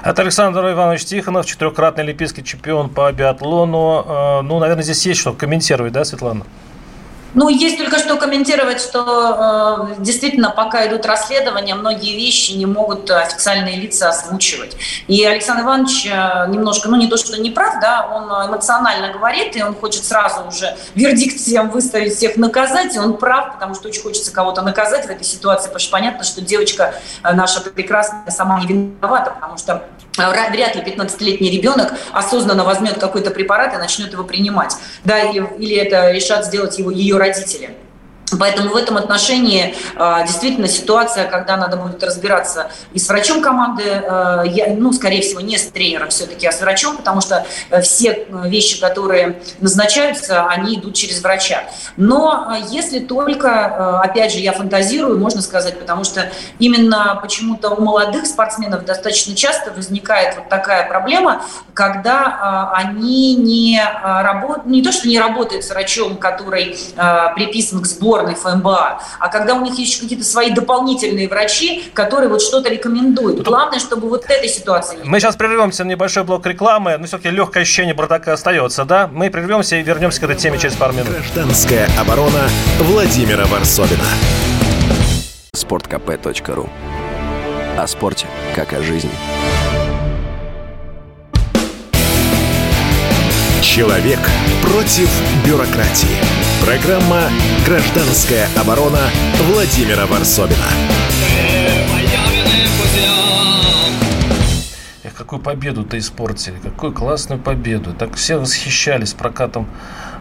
Это 0.05 0.23
Александр 0.23 0.69
Иванович 0.69 1.05
Тихонов, 1.05 1.47
четырехкратный 1.47 2.03
олимпийский 2.03 2.43
чемпион 2.43 2.89
по 2.93 3.13
биатлону. 3.13 4.05
Э, 4.05 4.43
ну, 4.43 4.59
наверное, 4.59 4.83
здесь 4.83 5.07
есть 5.07 5.21
что 5.21 5.33
комментировать, 5.33 5.93
да, 5.93 6.03
Светлана? 6.03 6.45
Ну, 7.35 7.49
есть 7.49 7.79
только 7.79 7.99
что 7.99 8.17
комментировать, 8.17 8.81
что 8.81 9.89
э, 9.99 10.03
действительно, 10.03 10.51
пока 10.51 10.87
идут 10.87 11.07
расследования, 11.07 11.75
многие 11.75 12.15
вещи 12.15 12.53
не 12.53 12.67
могут 12.67 13.11
официальные 13.11 13.77
лица 13.77 14.11
озвучивать. 14.11 14.77
И 15.07 15.25
Александр 15.25 15.63
Иванович 15.63 16.07
э, 16.07 16.47
немножко, 16.49 16.89
ну 16.89 16.97
не 16.97 17.09
то, 17.09 17.17
что 17.17 17.41
не 17.41 17.51
прав, 17.51 17.81
да, 17.81 18.07
он 18.15 18.25
эмоционально 18.51 19.13
говорит, 19.13 19.57
и 19.57 19.63
он 19.63 19.75
хочет 19.75 20.05
сразу 20.05 20.47
уже 20.47 20.77
вердикт 20.95 21.37
всем 21.37 21.71
выставить, 21.71 22.15
всех 22.15 22.37
наказать, 22.37 22.95
и 22.95 22.99
он 22.99 23.17
прав, 23.17 23.55
потому 23.55 23.75
что 23.75 23.89
очень 23.89 24.03
хочется 24.03 24.33
кого-то 24.33 24.63
наказать 24.63 25.07
в 25.07 25.11
этой 25.11 25.25
ситуации, 25.25 25.69
потому 25.69 25.81
что 25.81 25.91
понятно, 25.91 26.25
что 26.25 26.43
девочка 26.43 26.95
э, 27.23 27.33
наша 27.33 27.61
прекрасная 27.63 28.31
сама 28.31 28.61
не 28.61 28.67
виновата, 28.67 29.31
потому 29.31 29.57
что 29.57 29.83
вряд 30.17 30.77
ли 30.77 30.83
15-летний 30.83 31.51
ребенок 31.51 31.95
осознанно 32.13 32.65
возьмет 32.65 32.99
какой-то 32.99 33.31
препарат 33.31 33.75
и 33.75 33.79
начнет 33.79 34.13
его 34.13 34.25
принимать. 34.25 34.75
Да, 35.05 35.21
или, 35.21 35.47
или 35.59 35.77
это 35.77 36.11
решат 36.11 36.45
сделать 36.47 36.79
его, 36.79 36.91
ее 36.91 37.17
родители. 37.17 37.71
Поэтому 38.39 38.71
в 38.71 38.77
этом 38.77 38.97
отношении 38.97 39.75
э, 39.97 40.27
действительно 40.27 40.69
ситуация, 40.69 41.27
когда 41.27 41.57
надо 41.57 41.77
будет 41.77 42.03
разбираться 42.03 42.71
и 42.93 42.99
с 42.99 43.09
врачом 43.09 43.43
команды, 43.43 43.83
э, 43.85 44.43
я, 44.47 44.75
ну, 44.77 44.93
скорее 44.93 45.23
всего, 45.23 45.41
не 45.41 45.59
с 45.59 45.67
тренером 45.69 46.09
все-таки, 46.11 46.47
а 46.47 46.53
с 46.53 46.61
врачом, 46.61 46.97
потому 46.97 47.21
что 47.21 47.47
э, 47.71 47.81
все 47.83 48.27
вещи, 48.45 48.81
которые 48.81 49.43
назначаются, 49.61 50.47
они 50.47 50.77
идут 50.77 50.95
через 50.95 51.23
врача. 51.23 51.65
Но 51.97 52.57
если 52.69 53.01
только, 53.01 54.01
опять 54.01 54.33
же, 54.33 54.39
я 54.39 54.53
фантазирую, 54.53 55.19
можно 55.19 55.43
сказать, 55.43 55.79
потому 55.79 56.05
что 56.05 56.31
именно 56.59 57.19
почему-то 57.21 57.71
у 57.71 57.83
молодых 57.83 58.27
спортсменов 58.27 58.85
достаточно 58.85 59.35
часто 59.35 59.71
возникает 59.73 60.37
вот 60.37 60.49
такая 60.49 60.89
проблема, 60.89 61.43
когда 61.75 62.71
они 62.75 63.35
не 63.37 63.83
работают, 64.03 64.67
не 64.67 64.83
то, 64.83 64.93
что 64.93 65.09
не 65.09 65.19
работают 65.19 65.65
с 65.65 65.71
врачом, 65.71 66.17
который 66.17 66.77
приписан 67.35 67.83
к 67.83 67.87
сбору, 67.87 68.22
сборной 68.23 68.35
ФМБА, 68.35 69.03
а 69.19 69.29
когда 69.29 69.55
у 69.55 69.63
них 69.63 69.79
есть 69.79 70.01
какие-то 70.01 70.25
свои 70.25 70.51
дополнительные 70.51 71.29
врачи, 71.29 71.91
которые 71.95 72.29
вот 72.29 72.43
что-то 72.43 72.69
рекомендуют. 72.69 73.43
Главное, 73.43 73.79
чтобы 73.79 74.09
вот 74.09 74.25
этой 74.29 74.49
ситуации 74.49 74.97
не 74.97 75.09
Мы 75.09 75.21
сейчас 75.21 75.37
прервемся 75.37 75.85
на 75.85 75.91
небольшой 75.91 76.25
блок 76.25 76.47
рекламы, 76.47 76.97
но 76.99 77.07
все-таки 77.07 77.31
легкое 77.31 77.63
ощущение 77.63 77.95
бардака 77.95 78.33
остается, 78.33 78.85
да? 78.85 79.09
Мы 79.13 79.31
прервемся 79.31 79.77
и 79.77 79.83
вернемся 79.83 80.21
к 80.21 80.25
этой 80.25 80.37
теме 80.37 80.59
через 80.59 80.75
пару 80.75 80.93
минут. 80.93 81.09
Гражданская 81.09 81.89
оборона 82.01 82.49
Владимира 82.81 83.45
Варсовина. 83.47 84.05
Спорткп.ру 85.55 86.69
О 87.79 87.87
спорте, 87.87 88.27
как 88.55 88.73
о 88.73 88.83
жизни. 88.83 89.11
Человек 93.63 94.19
против 94.63 95.09
бюрократии. 95.47 96.42
Программа 96.65 97.23
«Гражданская 97.67 98.49
оборона» 98.57 99.11
Владимира 99.49 100.07
Варсовина. 100.07 100.57
Эх, 105.03 105.13
какую 105.15 105.43
победу-то 105.43 105.99
испортили, 105.99 106.55
какую 106.63 106.93
классную 106.93 107.41
победу. 107.41 107.93
Так 107.93 108.15
все 108.15 108.37
восхищались 108.37 109.13
прокатом 109.13 109.67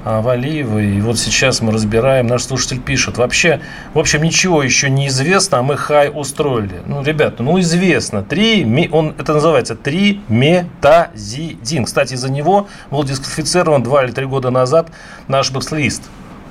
а, 0.03 0.21
Валиева. 0.21 0.79
И 0.79 0.99
вот 1.01 1.19
сейчас 1.19 1.61
мы 1.61 1.71
разбираем, 1.71 2.25
наш 2.25 2.41
слушатель 2.41 2.81
пишет. 2.81 3.19
Вообще, 3.19 3.61
в 3.93 3.99
общем, 3.99 4.23
ничего 4.23 4.63
еще 4.63 4.89
не 4.89 5.09
известно, 5.09 5.59
а 5.59 5.61
мы 5.61 5.77
хай 5.77 6.09
устроили. 6.11 6.81
Ну, 6.87 7.03
ребята, 7.03 7.43
ну 7.43 7.59
известно. 7.59 8.23
Три, 8.23 8.89
он, 8.91 9.13
это 9.19 9.35
называется 9.35 9.75
три 9.75 10.21
метазидин. 10.27 11.85
Кстати, 11.85 12.15
из-за 12.15 12.31
него 12.31 12.67
был 12.89 13.03
дисквалифицирован 13.03 13.83
два 13.83 14.03
или 14.03 14.11
три 14.11 14.25
года 14.25 14.49
назад 14.49 14.89
наш 15.27 15.51
бокслист. 15.51 16.01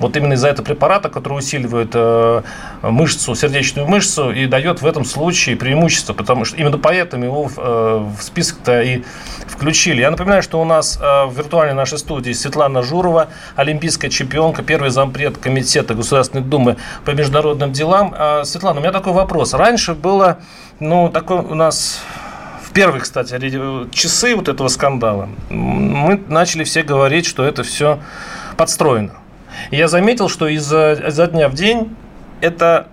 Вот 0.01 0.17
именно 0.17 0.33
из-за 0.33 0.49
этого 0.49 0.65
препарата, 0.65 1.09
который 1.09 1.37
усиливает 1.37 1.91
э, 1.93 2.41
мышцу, 2.81 3.35
сердечную 3.35 3.87
мышцу 3.87 4.31
и 4.31 4.45
дает 4.47 4.81
в 4.81 4.85
этом 4.85 5.05
случае 5.05 5.55
преимущество, 5.55 6.13
потому 6.13 6.45
что 6.45 6.57
именно 6.57 6.77
поэтому 6.77 7.23
его 7.25 7.43
в, 7.47 7.53
э, 7.57 8.09
список-то 8.19 8.81
и 8.81 9.03
включили. 9.47 10.01
Я 10.01 10.11
напоминаю, 10.11 10.43
что 10.43 10.59
у 10.61 10.65
нас 10.65 10.99
э, 11.01 11.25
в 11.25 11.37
виртуальной 11.37 11.75
нашей 11.75 11.97
студии 11.97 12.31
Светлана 12.33 12.81
Журова, 12.81 13.29
олимпийская 13.55 14.09
чемпионка, 14.11 14.63
первый 14.63 14.89
зампред 14.89 15.37
Комитета 15.37 15.93
Государственной 15.93 16.43
Думы 16.43 16.77
по 17.05 17.11
международным 17.11 17.71
делам. 17.71 18.15
Светлана, 18.43 18.79
у 18.79 18.81
меня 18.81 18.91
такой 18.91 19.13
вопрос. 19.13 19.53
Раньше 19.53 19.93
было, 19.93 20.39
ну, 20.79 21.09
такой 21.09 21.37
у 21.37 21.55
нас 21.55 22.01
первые, 22.73 23.01
кстати, 23.01 23.37
часы 23.91 24.35
вот 24.35 24.47
этого 24.47 24.67
скандала 24.67 25.29
мы 25.49 26.21
начали 26.27 26.63
все 26.63 26.83
говорить, 26.83 27.25
что 27.25 27.43
это 27.43 27.63
все 27.63 27.99
подстроено. 28.57 29.13
Я 29.71 29.87
заметил, 29.87 30.29
что 30.29 30.47
изо, 30.47 30.93
изо 30.93 31.27
дня 31.27 31.49
в 31.49 31.53
день 31.53 31.95
это 32.41 32.87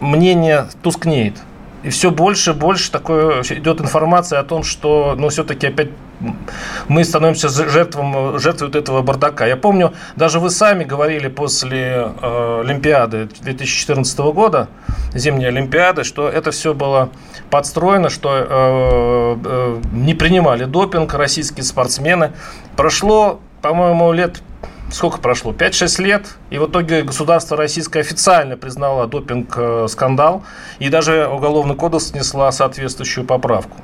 мнение 0.00 0.66
тускнеет. 0.82 1.34
И 1.82 1.90
все 1.90 2.10
больше 2.10 2.50
и 2.50 2.54
больше 2.54 2.90
такое 2.90 3.42
идет 3.42 3.80
информация 3.80 4.40
о 4.40 4.42
том, 4.42 4.64
что 4.64 5.14
ну, 5.16 5.28
все-таки 5.28 5.68
опять 5.68 5.90
мы 6.88 7.04
становимся 7.04 7.48
жертвом, 7.48 8.38
жертвой 8.38 8.68
вот 8.68 8.76
этого 8.76 9.02
бардака. 9.02 9.46
Я 9.46 9.56
помню, 9.56 9.92
даже 10.16 10.40
вы 10.40 10.50
сами 10.50 10.84
говорили 10.84 11.28
после 11.28 12.10
э, 12.20 12.60
Олимпиады 12.64 13.28
2014 13.40 14.18
года, 14.18 14.68
зимней 15.14 15.48
Олимпиады, 15.48 16.04
что 16.04 16.28
это 16.28 16.50
все 16.50 16.74
было 16.74 17.10
подстроено, 17.50 18.08
что 18.08 18.30
э, 18.34 19.36
э, 19.44 19.80
не 19.92 20.14
принимали 20.14 20.64
допинг 20.64 21.14
российские 21.14 21.64
спортсмены. 21.64 22.32
Прошло, 22.76 23.40
по-моему, 23.62 24.12
лет 24.12 24.42
сколько 24.90 25.18
прошло? 25.18 25.52
5-6 25.52 26.02
лет, 26.02 26.26
и 26.50 26.58
в 26.58 26.68
итоге 26.68 27.02
государство 27.02 27.56
российское 27.56 28.00
официально 28.00 28.56
признало 28.56 29.06
допинг-скандал, 29.06 30.44
и 30.78 30.88
даже 30.88 31.28
Уголовный 31.28 31.74
кодекс 31.74 32.10
внесла 32.12 32.50
соответствующую 32.52 33.26
поправку. 33.26 33.76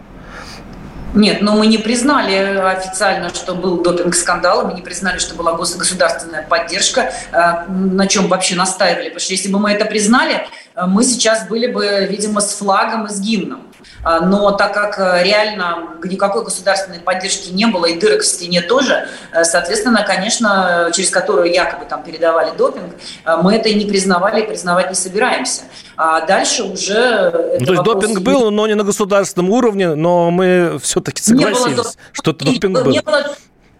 Нет, 1.14 1.42
но 1.42 1.54
мы 1.56 1.66
не 1.66 1.76
признали 1.76 2.34
официально, 2.34 3.28
что 3.34 3.54
был 3.54 3.82
допинг-скандал, 3.82 4.66
мы 4.66 4.72
не 4.72 4.80
признали, 4.80 5.18
что 5.18 5.34
была 5.34 5.52
государственная 5.52 6.42
поддержка, 6.42 7.12
э, 7.32 7.70
на 7.70 8.06
чем 8.06 8.28
вообще 8.28 8.54
настаивали. 8.54 9.08
Потому 9.08 9.20
что 9.20 9.32
если 9.32 9.52
бы 9.52 9.58
мы 9.58 9.72
это 9.72 9.84
признали, 9.84 10.46
э, 10.74 10.86
мы 10.86 11.04
сейчас 11.04 11.46
были 11.46 11.66
бы, 11.66 12.06
видимо, 12.08 12.40
с 12.40 12.54
флагом 12.54 13.06
и 13.06 13.10
с 13.10 13.20
гимном. 13.20 13.60
А, 14.02 14.20
но 14.20 14.52
так 14.52 14.74
как 14.74 14.98
э, 14.98 15.22
реально 15.24 15.96
никакой 16.04 16.44
государственной 16.44 17.00
поддержки 17.00 17.50
не 17.50 17.66
было, 17.66 17.86
и 17.86 17.98
дырок 17.98 18.22
в 18.22 18.26
стене 18.26 18.62
тоже, 18.62 19.08
э, 19.32 19.44
соответственно, 19.44 20.04
конечно, 20.04 20.90
через 20.94 21.10
которую 21.10 21.52
якобы 21.52 21.84
там 21.86 22.02
передавали 22.02 22.56
допинг, 22.56 22.94
э, 23.24 23.36
мы 23.42 23.54
это 23.54 23.68
и 23.68 23.74
не 23.74 23.84
признавали, 23.84 24.42
и 24.42 24.46
признавать 24.46 24.88
не 24.88 24.94
собираемся. 24.94 25.62
А 25.96 26.24
дальше 26.26 26.64
уже... 26.64 27.56
Ну, 27.60 27.66
то 27.66 27.72
есть 27.72 27.84
допинг 27.84 28.20
был, 28.20 28.50
но 28.50 28.66
не 28.66 28.74
на 28.74 28.84
государственном 28.84 29.50
уровне, 29.50 29.94
но 29.94 30.30
мы 30.30 30.78
все-таки 30.82 31.22
согласились, 31.22 31.76
было, 31.76 31.92
что 32.12 32.32
допинг 32.32 32.82
был. 32.82 32.90
Не 32.90 33.00
было 33.00 33.24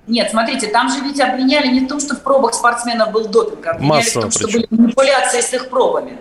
нет, 0.08 0.30
смотрите, 0.30 0.66
там 0.66 0.90
же 0.90 1.00
ведь 1.00 1.20
обвиняли 1.20 1.68
не 1.68 1.80
в 1.80 1.88
том, 1.88 2.00
что 2.00 2.16
в 2.16 2.22
пробах 2.22 2.54
спортсменов 2.54 3.12
был 3.12 3.28
допинг, 3.28 3.64
а 3.66 3.70
обвиняли 3.70 3.98
Массово 3.98 4.20
в 4.20 4.22
том, 4.22 4.30
что 4.32 4.48
были 4.48 4.66
манипуляции 4.70 5.40
с 5.40 5.52
их 5.54 5.70
пробами. 5.70 6.18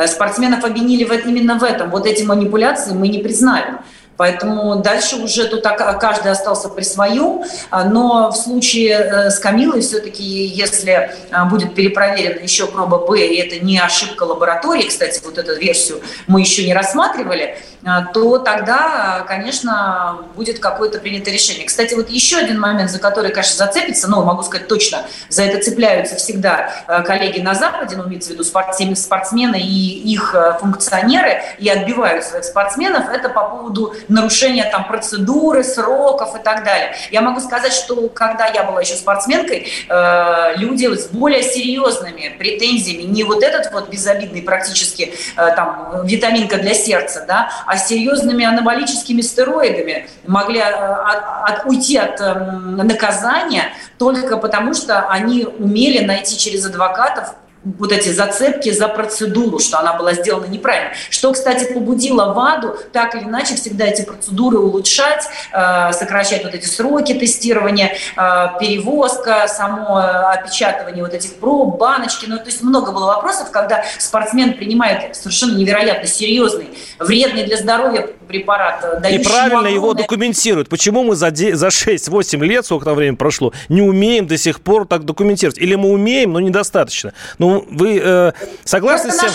Э, 0.00 0.06
спортсменов 0.08 0.64
обвинили 0.64 1.04
именно 1.26 1.58
в 1.58 1.62
этом. 1.62 1.90
Вот 1.90 2.06
эти 2.06 2.22
манипуляции 2.22 2.92
мы 2.94 3.08
не 3.08 3.18
признаем. 3.18 3.80
Поэтому 4.20 4.76
дальше 4.76 5.16
уже 5.16 5.46
тут 5.48 5.64
каждый 5.98 6.30
остался 6.30 6.68
при 6.68 6.82
своем. 6.82 7.42
А, 7.70 7.84
но 7.84 8.30
в 8.30 8.36
случае 8.36 8.90
э, 8.90 9.30
с 9.30 9.38
Камилой 9.38 9.80
все-таки, 9.80 10.22
если 10.22 11.16
а, 11.30 11.46
будет 11.46 11.74
перепроверена 11.74 12.40
еще 12.40 12.66
проба 12.66 12.98
Б, 12.98 13.26
и 13.26 13.36
это 13.36 13.64
не 13.64 13.78
ошибка 13.78 14.24
лаборатории, 14.24 14.86
кстати, 14.86 15.22
вот 15.24 15.38
эту 15.38 15.58
версию 15.58 16.02
мы 16.26 16.40
еще 16.40 16.66
не 16.66 16.74
рассматривали, 16.74 17.56
а, 17.82 18.04
то 18.12 18.36
тогда, 18.36 19.24
конечно, 19.26 20.18
будет 20.36 20.58
какое-то 20.58 20.98
принято 20.98 21.30
решение. 21.30 21.64
Кстати, 21.64 21.94
вот 21.94 22.10
еще 22.10 22.36
один 22.36 22.60
момент, 22.60 22.90
за 22.90 22.98
который, 22.98 23.30
конечно, 23.30 23.56
зацепится, 23.64 24.06
но 24.06 24.22
могу 24.22 24.42
сказать 24.42 24.68
точно, 24.68 24.98
за 25.30 25.44
это 25.44 25.64
цепляются 25.64 26.16
всегда 26.16 26.70
коллеги 27.06 27.40
на 27.40 27.54
Западе, 27.54 27.96
ну, 27.96 28.06
имеется 28.06 28.28
в 28.28 28.32
виду 28.34 28.44
спортсмены 28.44 29.58
и 29.58 30.12
их 30.12 30.36
функционеры, 30.60 31.40
и 31.58 31.70
отбивают 31.70 32.26
своих 32.26 32.44
спортсменов, 32.44 33.08
это 33.08 33.30
по 33.30 33.48
поводу 33.48 33.94
нарушения 34.10 34.64
там 34.70 34.86
процедуры, 34.86 35.64
сроков 35.64 36.36
и 36.36 36.42
так 36.42 36.64
далее. 36.64 36.94
Я 37.10 37.20
могу 37.22 37.40
сказать, 37.40 37.72
что 37.72 38.08
когда 38.08 38.46
я 38.46 38.64
была 38.64 38.80
еще 38.80 38.94
спортсменкой, 38.94 39.68
э, 39.88 40.52
люди 40.56 40.86
с 40.86 41.06
более 41.08 41.42
серьезными 41.42 42.34
претензиями, 42.38 43.02
не 43.02 43.24
вот 43.24 43.42
этот 43.42 43.72
вот 43.72 43.90
безобидный 43.90 44.42
практически 44.42 45.14
э, 45.36 45.54
там 45.54 46.04
витаминка 46.04 46.58
для 46.58 46.74
сердца, 46.74 47.24
да, 47.26 47.50
а 47.66 47.76
серьезными 47.76 48.44
анаболическими 48.44 49.20
стероидами 49.20 50.08
могли 50.26 50.60
э, 50.60 50.64
от, 50.64 51.50
от, 51.50 51.66
уйти 51.66 51.96
от 51.96 52.20
э, 52.20 52.34
наказания 52.34 53.72
только 53.98 54.36
потому, 54.36 54.74
что 54.74 55.08
они 55.08 55.44
умели 55.44 56.04
найти 56.04 56.36
через 56.36 56.66
адвокатов 56.66 57.34
вот 57.64 57.92
эти 57.92 58.08
зацепки 58.08 58.70
за 58.70 58.88
процедуру, 58.88 59.58
что 59.58 59.78
она 59.78 59.94
была 59.94 60.14
сделана 60.14 60.46
неправильно. 60.46 60.92
Что, 61.10 61.32
кстати, 61.32 61.72
побудило 61.72 62.32
ВАДу 62.32 62.76
так 62.92 63.14
или 63.14 63.24
иначе 63.24 63.54
всегда 63.54 63.86
эти 63.86 64.02
процедуры 64.02 64.58
улучшать, 64.58 65.24
э, 65.52 65.92
сокращать 65.92 66.44
вот 66.44 66.54
эти 66.54 66.66
сроки 66.66 67.14
тестирования, 67.14 67.92
э, 68.16 68.46
перевозка, 68.60 69.46
само 69.48 69.98
опечатывание 69.98 71.04
вот 71.04 71.14
этих 71.14 71.34
проб, 71.34 71.78
баночки. 71.78 72.26
Ну, 72.28 72.38
то 72.38 72.46
есть 72.46 72.62
много 72.62 72.92
было 72.92 73.06
вопросов, 73.06 73.50
когда 73.50 73.84
спортсмен 73.98 74.54
принимает 74.54 75.14
совершенно 75.14 75.56
невероятно 75.56 76.06
серьезный, 76.06 76.68
вредный 76.98 77.44
для 77.44 77.56
здоровья 77.56 78.08
препарат. 78.26 78.84
Э, 79.02 79.10
И 79.12 79.18
правильно 79.18 79.66
его 79.66 79.92
документируют. 79.94 80.68
Почему 80.68 81.02
мы 81.02 81.14
за, 81.14 81.30
за 81.34 81.66
6-8 81.68 82.42
лет, 82.44 82.64
сколько 82.64 82.86
там 82.86 82.94
времени 82.94 83.16
прошло, 83.16 83.52
не 83.68 83.82
умеем 83.82 84.26
до 84.26 84.38
сих 84.38 84.60
пор 84.60 84.86
так 84.86 85.04
документировать? 85.04 85.58
Или 85.58 85.74
мы 85.74 85.90
умеем, 85.90 86.32
но 86.32 86.40
недостаточно? 86.40 87.12
Ну, 87.38 87.49
ну, 87.50 87.66
вы 87.70 88.00
э, 88.02 88.32
согласны 88.64 89.10
с 89.10 89.18
тем, 89.18 89.30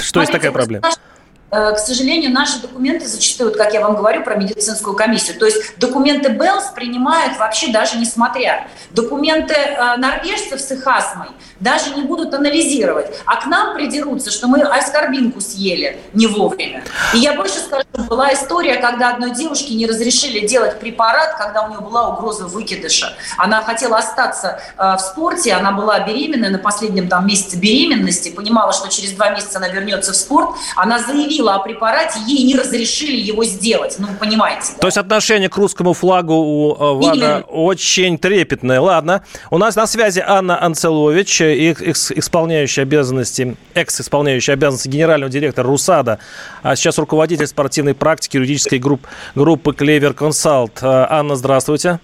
что 0.00 0.20
есть 0.20 0.32
такая 0.32 0.52
проблема? 0.52 0.82
Наши 0.82 0.98
Э, 0.98 1.15
к 1.50 1.78
сожалению, 1.78 2.32
наши 2.32 2.60
документы 2.60 3.06
зачастую, 3.06 3.52
как 3.52 3.72
я 3.72 3.80
вам 3.80 3.94
говорю 3.94 4.24
про 4.24 4.34
медицинскую 4.34 4.96
комиссию, 4.96 5.38
то 5.38 5.46
есть 5.46 5.78
документы 5.78 6.30
БЕЛС 6.30 6.72
принимают 6.74 7.38
вообще 7.38 7.68
даже 7.68 7.98
не 7.98 8.04
смотря. 8.04 8.66
Документы 8.90 9.54
э, 9.54 9.96
норвежцев 9.96 10.60
с 10.60 10.72
их 10.72 10.84
астмой 10.86 11.28
даже 11.60 11.94
не 11.94 12.02
будут 12.02 12.34
анализировать, 12.34 13.06
а 13.26 13.36
к 13.40 13.46
нам 13.46 13.76
придерутся, 13.76 14.30
что 14.30 14.48
мы 14.48 14.60
аскорбинку 14.60 15.40
съели 15.40 16.00
не 16.12 16.26
вовремя. 16.26 16.82
И 17.14 17.18
я 17.18 17.34
больше 17.34 17.58
скажу, 17.60 17.84
была 18.08 18.34
история, 18.34 18.76
когда 18.76 19.10
одной 19.10 19.30
девушке 19.30 19.74
не 19.74 19.86
разрешили 19.86 20.46
делать 20.46 20.80
препарат, 20.80 21.36
когда 21.38 21.62
у 21.62 21.70
нее 21.70 21.80
была 21.80 22.08
угроза 22.08 22.46
выкидыша. 22.46 23.14
Она 23.38 23.62
хотела 23.62 23.98
остаться 23.98 24.60
э, 24.76 24.96
в 24.96 24.98
спорте, 24.98 25.52
она 25.52 25.70
была 25.70 26.00
беременная 26.00 26.50
на 26.50 26.58
последнем 26.58 27.08
там 27.08 27.26
месяце 27.26 27.56
беременности, 27.56 28.30
понимала, 28.30 28.72
что 28.72 28.88
через 28.88 29.12
два 29.12 29.30
месяца 29.30 29.58
она 29.58 29.68
вернется 29.68 30.12
в 30.12 30.16
спорт, 30.16 30.50
она 30.74 30.98
заявила, 30.98 31.35
заявила 31.36 31.54
о 31.54 31.58
препарате, 31.58 32.20
ей 32.26 32.44
не 32.44 32.54
разрешили 32.54 33.16
его 33.16 33.44
сделать. 33.44 33.96
Ну, 33.98 34.08
понимаете. 34.18 34.72
Да? 34.74 34.80
То 34.80 34.86
есть 34.86 34.96
отношение 34.96 35.48
к 35.48 35.56
русскому 35.56 35.92
флагу 35.92 36.34
у 36.34 36.74
э, 36.74 36.94
ВАДА 36.94 37.16
Именно. 37.16 37.40
очень 37.48 38.18
трепетное. 38.18 38.80
Ладно. 38.80 39.22
У 39.50 39.58
нас 39.58 39.76
на 39.76 39.86
связи 39.86 40.22
Анна 40.26 40.62
Анцелович, 40.62 41.42
исполняющая 41.42 42.84
обязанности, 42.84 43.56
экс-исполняющая 43.74 44.54
обязанности 44.54 44.88
генерального 44.88 45.30
директора 45.30 45.66
РУСАДА, 45.66 46.18
а 46.62 46.76
сейчас 46.76 46.98
руководитель 46.98 47.46
спортивной 47.46 47.94
практики 47.94 48.36
юридической 48.36 48.78
группы, 48.78 49.08
группы 49.34 49.74
Клевер 49.74 50.14
Консалт. 50.14 50.78
Э, 50.82 51.06
Анна, 51.08 51.36
здравствуйте. 51.36 52.00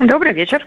Добрый 0.00 0.32
вечер. 0.32 0.66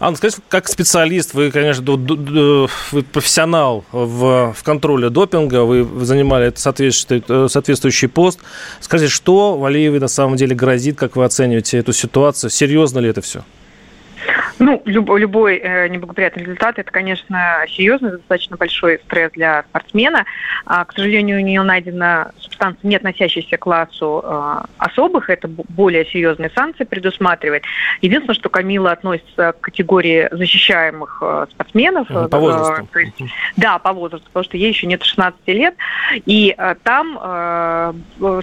Анна, 0.00 0.16
скажите, 0.16 0.42
как 0.48 0.66
специалист, 0.66 1.32
вы, 1.32 1.52
конечно, 1.52 1.92
вы 1.92 3.02
профессионал 3.12 3.84
в, 3.92 4.52
в 4.52 4.64
контроле 4.64 5.10
допинга, 5.10 5.62
вы 5.62 6.04
занимали 6.04 6.52
соответствующий, 6.56 7.24
э, 7.28 7.46
соответствующий 7.48 8.08
пост. 8.08 8.40
Скажите, 8.80 9.12
что 9.12 9.56
Валиевой 9.56 10.00
на 10.00 10.08
самом 10.08 10.34
деле 10.34 10.56
грозит, 10.56 10.98
как 10.98 11.14
вы 11.14 11.24
оцениваете 11.24 11.78
эту 11.78 11.92
ситуацию? 11.92 12.50
Серьезно 12.50 12.98
ли 12.98 13.08
это 13.08 13.20
все? 13.20 13.44
Ну, 14.58 14.82
любой, 14.84 15.20
любой 15.20 15.56
э, 15.56 15.88
неблагоприятный 15.88 16.44
результат– 16.44 16.78
это, 16.78 16.90
конечно, 16.90 17.64
серьезный, 17.68 18.12
достаточно 18.12 18.56
большой 18.56 19.00
стресс 19.04 19.32
для 19.32 19.62
спортсмена. 19.62 20.24
А, 20.64 20.84
к 20.84 20.92
сожалению, 20.92 21.38
у 21.38 21.42
нее 21.42 21.62
найдена 21.62 22.30
субстанция, 22.38 22.88
не 22.88 22.96
относящаяся 22.96 23.56
к 23.56 23.60
классу 23.60 24.22
э, 24.24 24.60
особых, 24.78 25.30
это 25.30 25.48
более 25.48 26.04
серьезные 26.06 26.50
санкции 26.54 26.84
предусматривает. 26.84 27.64
Единственное, 28.00 28.34
что 28.34 28.48
Камила 28.48 28.92
относится 28.92 29.52
к 29.52 29.60
категории 29.60 30.28
защищаемых 30.30 31.18
э, 31.20 31.46
спортсменов. 31.50 32.08
По 32.08 32.38
возрасту. 32.38 32.88
То 32.92 33.00
есть, 33.00 33.14
да, 33.56 33.78
по 33.78 33.92
возрасту, 33.92 34.26
потому 34.26 34.44
что 34.44 34.56
ей 34.56 34.68
еще 34.68 34.86
нет 34.86 35.02
16 35.02 35.40
лет. 35.48 35.74
И 36.26 36.54
э, 36.56 36.74
там 36.82 37.18
э, 37.20 37.92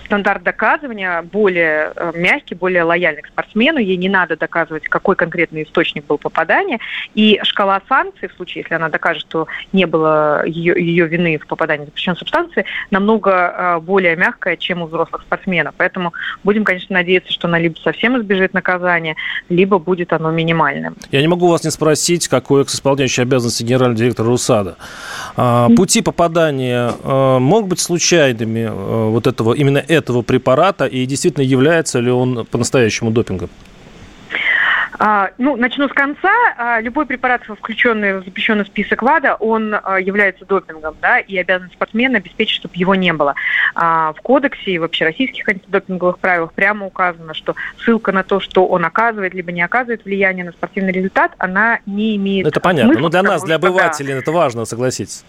стандарт 0.05 0.43
доказывания 0.43 1.21
более 1.21 1.93
э, 1.95 2.11
мягкий, 2.15 2.55
более 2.55 2.83
лояльный 2.83 3.21
к 3.21 3.27
спортсмену. 3.27 3.79
Ей 3.79 3.97
не 3.97 4.09
надо 4.09 4.35
доказывать, 4.35 4.83
какой 4.83 5.15
конкретный 5.15 5.63
источник 5.63 6.00
источник 6.01 6.05
был 6.07 6.17
попадания, 6.17 6.79
и 7.15 7.39
шкала 7.43 7.81
санкций, 7.87 8.29
в 8.29 8.33
случае, 8.33 8.63
если 8.63 8.75
она 8.75 8.89
докажет, 8.89 9.21
что 9.21 9.47
не 9.73 9.85
было 9.85 10.45
ее, 10.45 10.73
ее 10.77 11.07
вины 11.07 11.37
в 11.37 11.47
попадании 11.47 11.85
запрещенной 11.85 12.17
субстанции, 12.17 12.65
намного 12.91 13.31
э, 13.31 13.79
более 13.79 14.15
мягкая, 14.15 14.57
чем 14.57 14.81
у 14.81 14.87
взрослых 14.87 15.21
спортсменов. 15.21 15.73
Поэтому 15.77 16.13
будем, 16.43 16.63
конечно, 16.63 16.93
надеяться, 16.93 17.31
что 17.31 17.47
она 17.47 17.59
либо 17.59 17.77
совсем 17.83 18.17
избежит 18.17 18.53
наказания, 18.53 19.15
либо 19.49 19.79
будет 19.79 20.13
оно 20.13 20.31
минимальным. 20.31 20.95
Я 21.11 21.21
не 21.21 21.27
могу 21.27 21.47
вас 21.47 21.63
не 21.63 21.71
спросить, 21.71 22.27
какой 22.27 22.61
экс-исполняющий 22.61 23.21
обязанности 23.21 23.63
генерального 23.63 23.97
директора 23.97 24.27
РУСАДА. 24.27 24.75
А, 25.35 25.69
пути 25.69 26.01
попадания 26.01 26.91
а, 27.03 27.39
могут 27.39 27.69
быть 27.69 27.79
случайными 27.79 28.67
а, 28.69 29.09
вот 29.09 29.27
этого, 29.27 29.53
именно 29.53 29.77
этого 29.77 30.21
препарата, 30.21 30.85
и 30.85 31.05
действительно 31.05 31.43
является 31.43 31.99
ли 31.99 32.11
он 32.11 32.45
по-настоящему 32.45 33.11
допингом? 33.11 33.49
А, 35.03 35.31
ну, 35.39 35.55
начну 35.55 35.89
с 35.89 35.93
конца. 35.93 36.29
А, 36.57 36.79
любой 36.79 37.07
препарат, 37.07 37.41
включенный 37.43 38.19
в 38.19 38.23
запрещенный 38.23 38.67
список 38.67 39.01
ВАДА, 39.01 39.33
он 39.33 39.73
а, 39.73 39.99
является 39.99 40.45
допингом, 40.45 40.95
да, 41.01 41.17
и 41.17 41.37
обязан 41.37 41.71
спортсмен 41.71 42.13
обеспечить, 42.13 42.57
чтобы 42.57 42.75
его 42.75 42.93
не 42.93 43.11
было. 43.11 43.33
В 43.73 44.15
кодексе 44.21 44.71
и 44.71 44.77
вообще 44.77 45.05
российских 45.05 45.49
антидопинговых 45.49 46.19
правилах 46.19 46.53
прямо 46.53 46.85
указано, 46.85 47.33
что 47.33 47.55
ссылка 47.83 48.11
на 48.11 48.23
то, 48.23 48.39
что 48.39 48.67
он 48.67 48.85
оказывает 48.85 49.33
либо 49.33 49.51
не 49.51 49.63
оказывает 49.63 50.05
влияние 50.05 50.45
на 50.45 50.51
спортивный 50.51 50.91
результат, 50.91 51.31
она 51.39 51.79
не 51.87 52.15
имеет 52.17 52.45
Это 52.45 52.59
понятно. 52.59 52.93
Смысла, 52.93 53.01
Но 53.01 53.09
для 53.09 53.23
нас, 53.23 53.43
для 53.43 53.55
обывателей, 53.55 54.13
да. 54.13 54.19
это 54.19 54.31
важно, 54.31 54.65
согласитесь. 54.65 55.25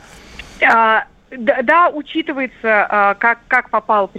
Да, 1.39 1.63
да, 1.63 1.89
учитывается, 1.89 2.87
а, 2.89 3.15
как, 3.15 3.39
как 3.49 3.71
попал, 3.71 4.11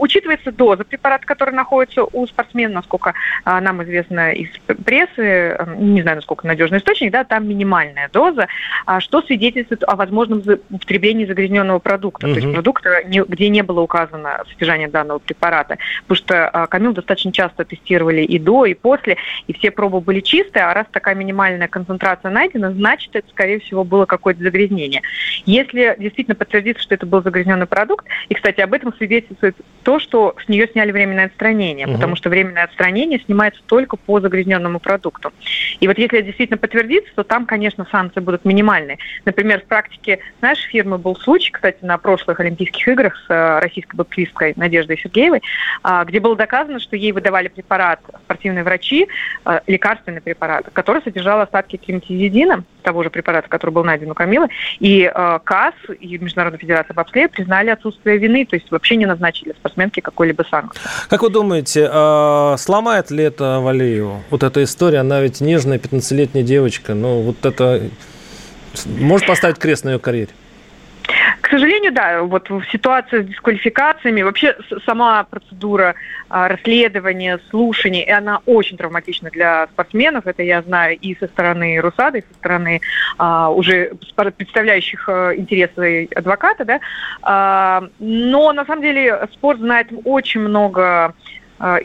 учитывается 0.00 0.50
доза 0.50 0.84
препарата, 0.84 1.26
который 1.26 1.54
находится 1.54 2.04
у 2.04 2.26
спортсмена, 2.26 2.74
насколько 2.74 3.12
а, 3.44 3.60
нам 3.60 3.82
известно 3.82 4.32
из 4.32 4.48
прессы, 4.84 5.58
не 5.76 6.00
знаю, 6.00 6.16
насколько 6.16 6.46
надежный 6.46 6.78
источник, 6.78 7.12
да, 7.12 7.24
там 7.24 7.46
минимальная 7.46 8.08
доза, 8.10 8.48
а, 8.86 9.00
что 9.00 9.20
свидетельствует 9.20 9.84
о 9.86 9.94
возможном 9.96 10.42
употреблении 10.70 11.26
загрязненного 11.26 11.80
продукта, 11.80 12.26
угу. 12.26 12.34
то 12.34 12.40
есть 12.40 12.52
продукта, 12.52 13.02
где 13.04 13.48
не 13.50 13.62
было 13.62 13.80
указано 13.80 14.42
содержание 14.52 14.88
данного 14.88 15.18
препарата, 15.18 15.76
потому 16.06 16.16
что 16.16 16.66
Камил 16.70 16.94
достаточно 16.94 17.32
часто 17.32 17.64
тестировали 17.64 18.22
и 18.22 18.38
до, 18.38 18.64
и 18.64 18.72
после, 18.72 19.18
и 19.48 19.52
все 19.52 19.70
пробы 19.70 20.00
были 20.00 20.20
чистые, 20.20 20.64
а 20.64 20.72
раз 20.72 20.86
такая 20.90 21.14
минимальная 21.14 21.68
концентрация 21.68 22.30
найдена, 22.30 22.72
значит, 22.72 23.14
это, 23.14 23.28
скорее 23.28 23.60
всего, 23.60 23.84
было 23.84 24.06
какое-то 24.06 24.42
загрязнение. 24.42 25.02
Если 25.44 25.94
действительно 25.98 26.21
действительно 26.22 26.36
подтвердится, 26.36 26.82
что 26.82 26.94
это 26.94 27.06
был 27.06 27.22
загрязненный 27.22 27.66
продукт. 27.66 28.06
И, 28.28 28.34
кстати, 28.34 28.60
об 28.60 28.72
этом 28.72 28.94
свидетельствует 28.94 29.56
то, 29.82 29.98
что 29.98 30.36
с 30.44 30.48
нее 30.48 30.68
сняли 30.68 30.92
временное 30.92 31.26
отстранение, 31.26 31.86
угу. 31.86 31.94
потому 31.94 32.16
что 32.16 32.30
временное 32.30 32.64
отстранение 32.64 33.20
снимается 33.20 33.60
только 33.66 33.96
по 33.96 34.20
загрязненному 34.20 34.78
продукту. 34.78 35.32
И 35.80 35.88
вот 35.88 35.98
если 35.98 36.18
это 36.18 36.26
действительно 36.26 36.58
подтвердится, 36.58 37.12
то 37.14 37.24
там, 37.24 37.46
конечно, 37.46 37.86
санкции 37.90 38.20
будут 38.20 38.44
минимальные. 38.44 38.98
Например, 39.24 39.60
в 39.60 39.64
практике 39.64 40.20
нашей 40.40 40.68
фирмы 40.68 40.98
был 40.98 41.16
случай, 41.16 41.50
кстати, 41.50 41.78
на 41.82 41.98
прошлых 41.98 42.38
Олимпийских 42.40 42.86
играх 42.88 43.16
с 43.26 43.30
э, 43.30 43.58
российской 43.58 43.96
боксисткой 43.96 44.52
Надеждой 44.56 44.98
Сергеевой, 44.98 45.42
а, 45.82 46.04
где 46.04 46.20
было 46.20 46.36
доказано, 46.36 46.78
что 46.78 46.96
ей 46.96 47.12
выдавали 47.12 47.48
препарат 47.48 48.00
спортивные 48.24 48.62
врачи, 48.62 49.08
э, 49.44 49.60
лекарственный 49.66 50.20
препарат, 50.20 50.66
который 50.72 51.02
содержал 51.02 51.40
остатки 51.40 51.76
климатизидина, 51.76 52.64
того 52.82 53.02
же 53.02 53.10
препарата, 53.10 53.48
который 53.48 53.70
был 53.70 53.84
найден 53.84 54.10
у 54.10 54.14
Камилы, 54.14 54.48
и 54.80 55.10
э, 55.12 55.38
КАС, 55.44 55.74
и 56.00 56.18
Международная 56.18 56.58
федерация 56.58 56.94
бобслея 56.94 57.28
признали 57.28 57.70
отсутствие 57.70 58.18
вины, 58.18 58.44
то 58.44 58.56
есть 58.56 58.70
вообще 58.70 58.96
не 58.96 59.06
назначили 59.06 59.52
спортсменке 59.52 60.02
какой-либо 60.02 60.44
санкции. 60.48 60.80
Как 61.08 61.22
вы 61.22 61.30
думаете, 61.30 61.88
а, 61.90 62.56
сломает 62.58 63.10
ли 63.10 63.24
это 63.24 63.60
Валееву? 63.60 64.22
Вот 64.30 64.42
эта 64.42 64.62
история, 64.62 64.98
она 64.98 65.20
ведь 65.20 65.40
нежная 65.40 65.78
15-летняя 65.78 66.44
девочка, 66.44 66.94
ну 66.94 67.22
вот 67.22 67.44
это 67.44 67.82
может 68.86 69.26
поставить 69.26 69.58
крест 69.58 69.84
на 69.84 69.90
ее 69.90 69.98
карьере? 69.98 70.30
Сожалению, 71.52 71.92
да, 71.92 72.22
вот 72.22 72.48
в 72.48 72.64
ситуации 72.72 73.22
с 73.22 73.26
дисквалификациями, 73.26 74.22
вообще 74.22 74.56
сама 74.86 75.24
процедура 75.24 75.94
а, 76.30 76.48
расследования, 76.48 77.38
слушаний, 77.50 78.02
она 78.04 78.40
очень 78.46 78.78
травматична 78.78 79.30
для 79.30 79.66
спортсменов, 79.66 80.26
это 80.26 80.42
я 80.42 80.62
знаю 80.62 80.96
и 80.98 81.14
со 81.14 81.26
стороны 81.26 81.78
Русады, 81.78 82.20
и 82.20 82.22
со 82.22 82.34
стороны 82.34 82.80
а, 83.18 83.50
уже 83.50 83.92
представляющих 84.36 85.08
а, 85.08 85.34
интересы 85.34 86.08
адвоката, 86.16 86.64
да, 86.64 86.80
а, 87.22 87.84
но 87.98 88.52
на 88.52 88.64
самом 88.64 88.82
деле 88.82 89.28
спорт 89.32 89.58
знает 89.58 89.88
очень 90.04 90.40
много 90.40 90.82
Э, 91.02 91.12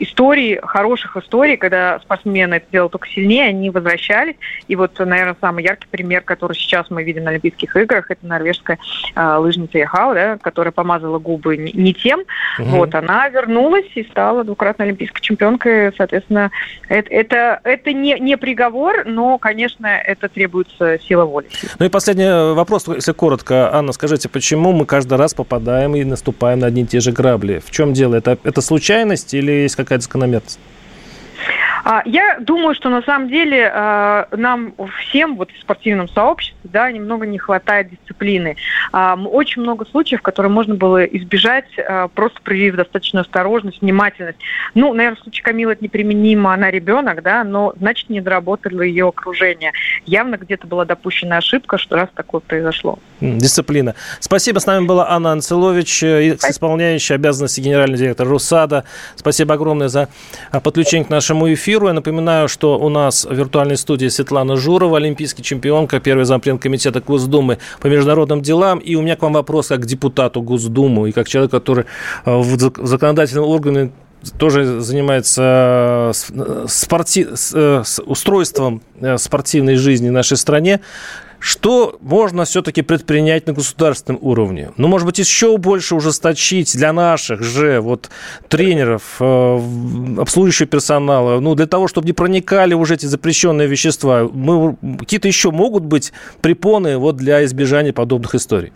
историй, 0.00 0.58
хороших 0.62 1.16
историй, 1.16 1.56
когда 1.56 1.98
спортсмены 2.00 2.54
это 2.54 2.66
делали 2.72 2.90
только 2.90 3.08
сильнее, 3.08 3.44
они 3.44 3.70
возвращались. 3.70 4.36
И 4.66 4.76
вот, 4.76 4.98
наверное, 4.98 5.36
самый 5.40 5.64
яркий 5.64 5.86
пример, 5.90 6.22
который 6.22 6.54
сейчас 6.54 6.90
мы 6.90 7.02
видим 7.04 7.24
на 7.24 7.30
Олимпийских 7.30 7.76
играх, 7.76 8.10
это 8.10 8.26
норвежская 8.26 8.78
э, 9.14 9.36
лыжница 9.36 9.78
Яхау, 9.78 10.14
да, 10.14 10.38
которая 10.38 10.72
помазала 10.72 11.18
губы 11.18 11.56
не 11.56 11.94
тем. 11.94 12.20
Угу. 12.58 12.68
Вот, 12.68 12.94
она 12.94 13.28
вернулась 13.28 13.86
и 13.94 14.02
стала 14.04 14.44
двукратной 14.44 14.86
олимпийской 14.86 15.20
чемпионкой. 15.20 15.92
Соответственно, 15.96 16.50
это, 16.88 17.08
это, 17.10 17.60
это 17.64 17.92
не, 17.92 18.18
не 18.18 18.36
приговор, 18.36 19.04
но, 19.06 19.38
конечно, 19.38 19.86
это 19.86 20.28
требуется 20.28 20.98
сила 20.98 21.24
воли. 21.24 21.46
Ну 21.78 21.86
и 21.86 21.88
последний 21.88 22.54
вопрос, 22.54 22.88
если 22.88 23.12
коротко. 23.12 23.72
Анна, 23.72 23.92
скажите, 23.92 24.28
почему 24.28 24.72
мы 24.72 24.86
каждый 24.86 25.18
раз 25.18 25.34
попадаем 25.34 25.94
и 25.94 26.04
наступаем 26.04 26.58
на 26.60 26.66
одни 26.66 26.82
и 26.82 26.86
те 26.86 27.00
же 27.00 27.12
грабли? 27.12 27.60
В 27.64 27.70
чем 27.70 27.92
дело? 27.92 28.16
Это, 28.16 28.38
это 28.42 28.60
случайность 28.60 29.34
или 29.34 29.67
есть 29.68 29.76
какая-то 29.76 30.02
закономерность? 30.02 30.58
А, 31.90 32.02
я 32.04 32.36
думаю, 32.38 32.74
что 32.74 32.90
на 32.90 33.00
самом 33.00 33.28
деле 33.28 33.72
а, 33.74 34.28
нам 34.32 34.74
всем 35.00 35.36
вот 35.36 35.50
в 35.50 35.58
спортивном 35.58 36.06
сообществе 36.06 36.58
да, 36.64 36.92
немного 36.92 37.24
не 37.24 37.38
хватает 37.38 37.88
дисциплины. 37.88 38.56
А, 38.92 39.16
очень 39.16 39.62
много 39.62 39.86
случаев, 39.86 40.20
которые 40.20 40.52
можно 40.52 40.74
было 40.74 41.02
избежать, 41.04 41.64
просто 42.12 42.42
проявив 42.42 42.76
достаточную 42.76 43.22
осторожность, 43.22 43.80
внимательность. 43.80 44.36
Ну, 44.74 44.92
наверное, 44.92 45.16
в 45.16 45.22
случае 45.22 45.42
Камилы 45.42 45.72
это 45.72 45.82
неприменимо, 45.82 46.52
она 46.52 46.70
ребенок, 46.70 47.22
да, 47.22 47.42
но 47.42 47.72
значит 47.78 48.10
не 48.10 48.20
доработало 48.20 48.82
ее 48.82 49.08
окружение. 49.08 49.72
Явно 50.04 50.36
где-то 50.36 50.66
была 50.66 50.84
допущена 50.84 51.38
ошибка, 51.38 51.78
что 51.78 51.96
раз 51.96 52.10
такое 52.14 52.42
произошло. 52.42 52.98
Дисциплина. 53.22 53.94
Спасибо. 54.20 54.58
С 54.58 54.66
нами 54.66 54.84
была 54.84 55.08
Анна 55.10 55.32
Анцелович, 55.32 56.02
э, 56.02 56.34
исполняющая 56.34 57.16
обязанности 57.16 57.62
генерального 57.62 57.96
директора 57.96 58.28
РУСАДА. 58.28 58.84
Спасибо 59.16 59.54
огромное 59.54 59.88
за 59.88 60.10
подключение 60.62 61.06
к 61.06 61.10
нашему 61.10 61.50
эфиру 61.50 61.77
эфиру. 61.78 61.88
Я 61.88 61.92
напоминаю, 61.92 62.48
что 62.48 62.78
у 62.78 62.88
нас 62.88 63.24
в 63.24 63.32
виртуальной 63.32 63.76
студии 63.76 64.08
Светлана 64.08 64.56
Журова, 64.56 64.96
олимпийский 64.96 65.42
чемпионка, 65.42 66.00
первый 66.00 66.24
зампред 66.24 66.60
комитета 66.60 67.00
Госдумы 67.00 67.58
по 67.80 67.86
международным 67.86 68.42
делам. 68.42 68.78
И 68.78 68.96
у 68.96 69.02
меня 69.02 69.16
к 69.16 69.22
вам 69.22 69.34
вопрос 69.34 69.68
как 69.68 69.82
к 69.82 69.86
депутату 69.86 70.42
Госдумы 70.42 71.08
и 71.08 71.12
как 71.12 71.28
человек, 71.28 71.50
который 71.50 71.84
э, 72.24 72.36
в 72.36 72.86
законодательном 72.86 73.44
органе 73.48 73.90
тоже 74.38 74.80
занимается 74.80 76.12
э, 76.30 76.66
спорти... 76.68 77.26
Э, 77.54 77.82
устройством 78.06 78.82
спортивной 79.16 79.76
жизни 79.76 80.08
в 80.08 80.12
нашей 80.12 80.36
стране. 80.36 80.80
Что 81.40 81.96
можно 82.00 82.44
все-таки 82.44 82.82
предпринять 82.82 83.46
на 83.46 83.52
государственном 83.52 84.18
уровне? 84.22 84.72
Ну, 84.76 84.88
может 84.88 85.06
быть, 85.06 85.18
еще 85.18 85.56
больше 85.56 85.94
ужесточить 85.94 86.76
для 86.76 86.92
наших 86.92 87.42
же 87.42 87.80
вот 87.80 88.10
тренеров, 88.48 89.02
э, 89.20 89.60
обслуживающего 90.20 90.66
персонала, 90.66 91.38
ну, 91.38 91.54
для 91.54 91.66
того, 91.66 91.86
чтобы 91.86 92.06
не 92.06 92.12
проникали 92.12 92.74
уже 92.74 92.94
эти 92.94 93.06
запрещенные 93.06 93.68
вещества. 93.68 94.28
Мы, 94.32 94.76
какие-то 94.98 95.28
еще 95.28 95.52
могут 95.52 95.84
быть 95.84 96.12
препоны 96.40 96.98
вот 96.98 97.16
для 97.16 97.44
избежания 97.44 97.92
подобных 97.92 98.34
историй? 98.34 98.72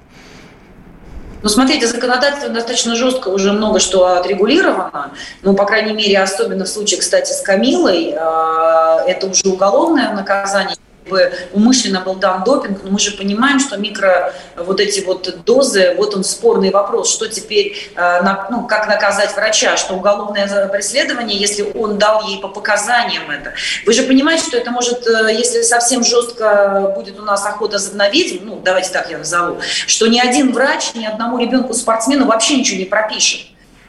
Ну, 1.42 1.48
смотрите, 1.48 1.88
законодательство 1.88 2.50
достаточно 2.50 2.94
жестко 2.94 3.28
уже 3.28 3.52
много 3.52 3.80
что 3.80 4.16
отрегулировано. 4.16 5.10
Ну, 5.42 5.54
по 5.54 5.64
крайней 5.64 5.92
мере, 5.92 6.20
особенно 6.20 6.64
в 6.64 6.68
случае, 6.68 7.00
кстати, 7.00 7.32
с 7.32 7.40
Камилой, 7.40 8.10
э, 8.10 9.08
это 9.08 9.26
уже 9.26 9.48
уголовное 9.48 10.12
наказание 10.14 10.76
бы 11.08 11.32
умышленно 11.52 12.00
был 12.00 12.14
дан 12.14 12.44
допинг, 12.44 12.80
но 12.84 12.90
мы 12.90 12.98
же 12.98 13.12
понимаем, 13.12 13.58
что 13.58 13.76
микро 13.76 14.32
вот 14.56 14.80
эти 14.80 15.00
вот 15.00 15.44
дозы, 15.44 15.94
вот 15.96 16.14
он 16.14 16.24
спорный 16.24 16.70
вопрос, 16.70 17.12
что 17.12 17.28
теперь, 17.28 17.90
э, 17.94 18.20
ну, 18.50 18.66
как 18.66 18.88
наказать 18.88 19.34
врача, 19.34 19.76
что 19.76 19.94
уголовное 19.94 20.68
преследование, 20.68 21.38
если 21.38 21.62
он 21.74 21.98
дал 21.98 22.26
ей 22.26 22.40
по 22.40 22.48
показаниям 22.48 23.30
это. 23.30 23.54
Вы 23.86 23.92
же 23.92 24.02
понимаете, 24.02 24.44
что 24.46 24.56
это 24.56 24.70
может, 24.70 25.06
э, 25.06 25.32
если 25.32 25.62
совсем 25.62 26.04
жестко 26.04 26.92
будет 26.96 27.18
у 27.18 27.22
нас 27.22 27.44
охота 27.46 27.78
за 27.78 27.92
ведьм, 28.08 28.46
ну, 28.46 28.60
давайте 28.62 28.90
так 28.90 29.10
я 29.10 29.18
назову, 29.18 29.60
что 29.86 30.06
ни 30.06 30.18
один 30.18 30.52
врач 30.52 30.94
ни 30.94 31.04
одному 31.04 31.38
ребенку-спортсмену 31.38 32.26
вообще 32.26 32.56
ничего 32.56 32.78
не 32.78 32.84
пропишет. 32.84 33.46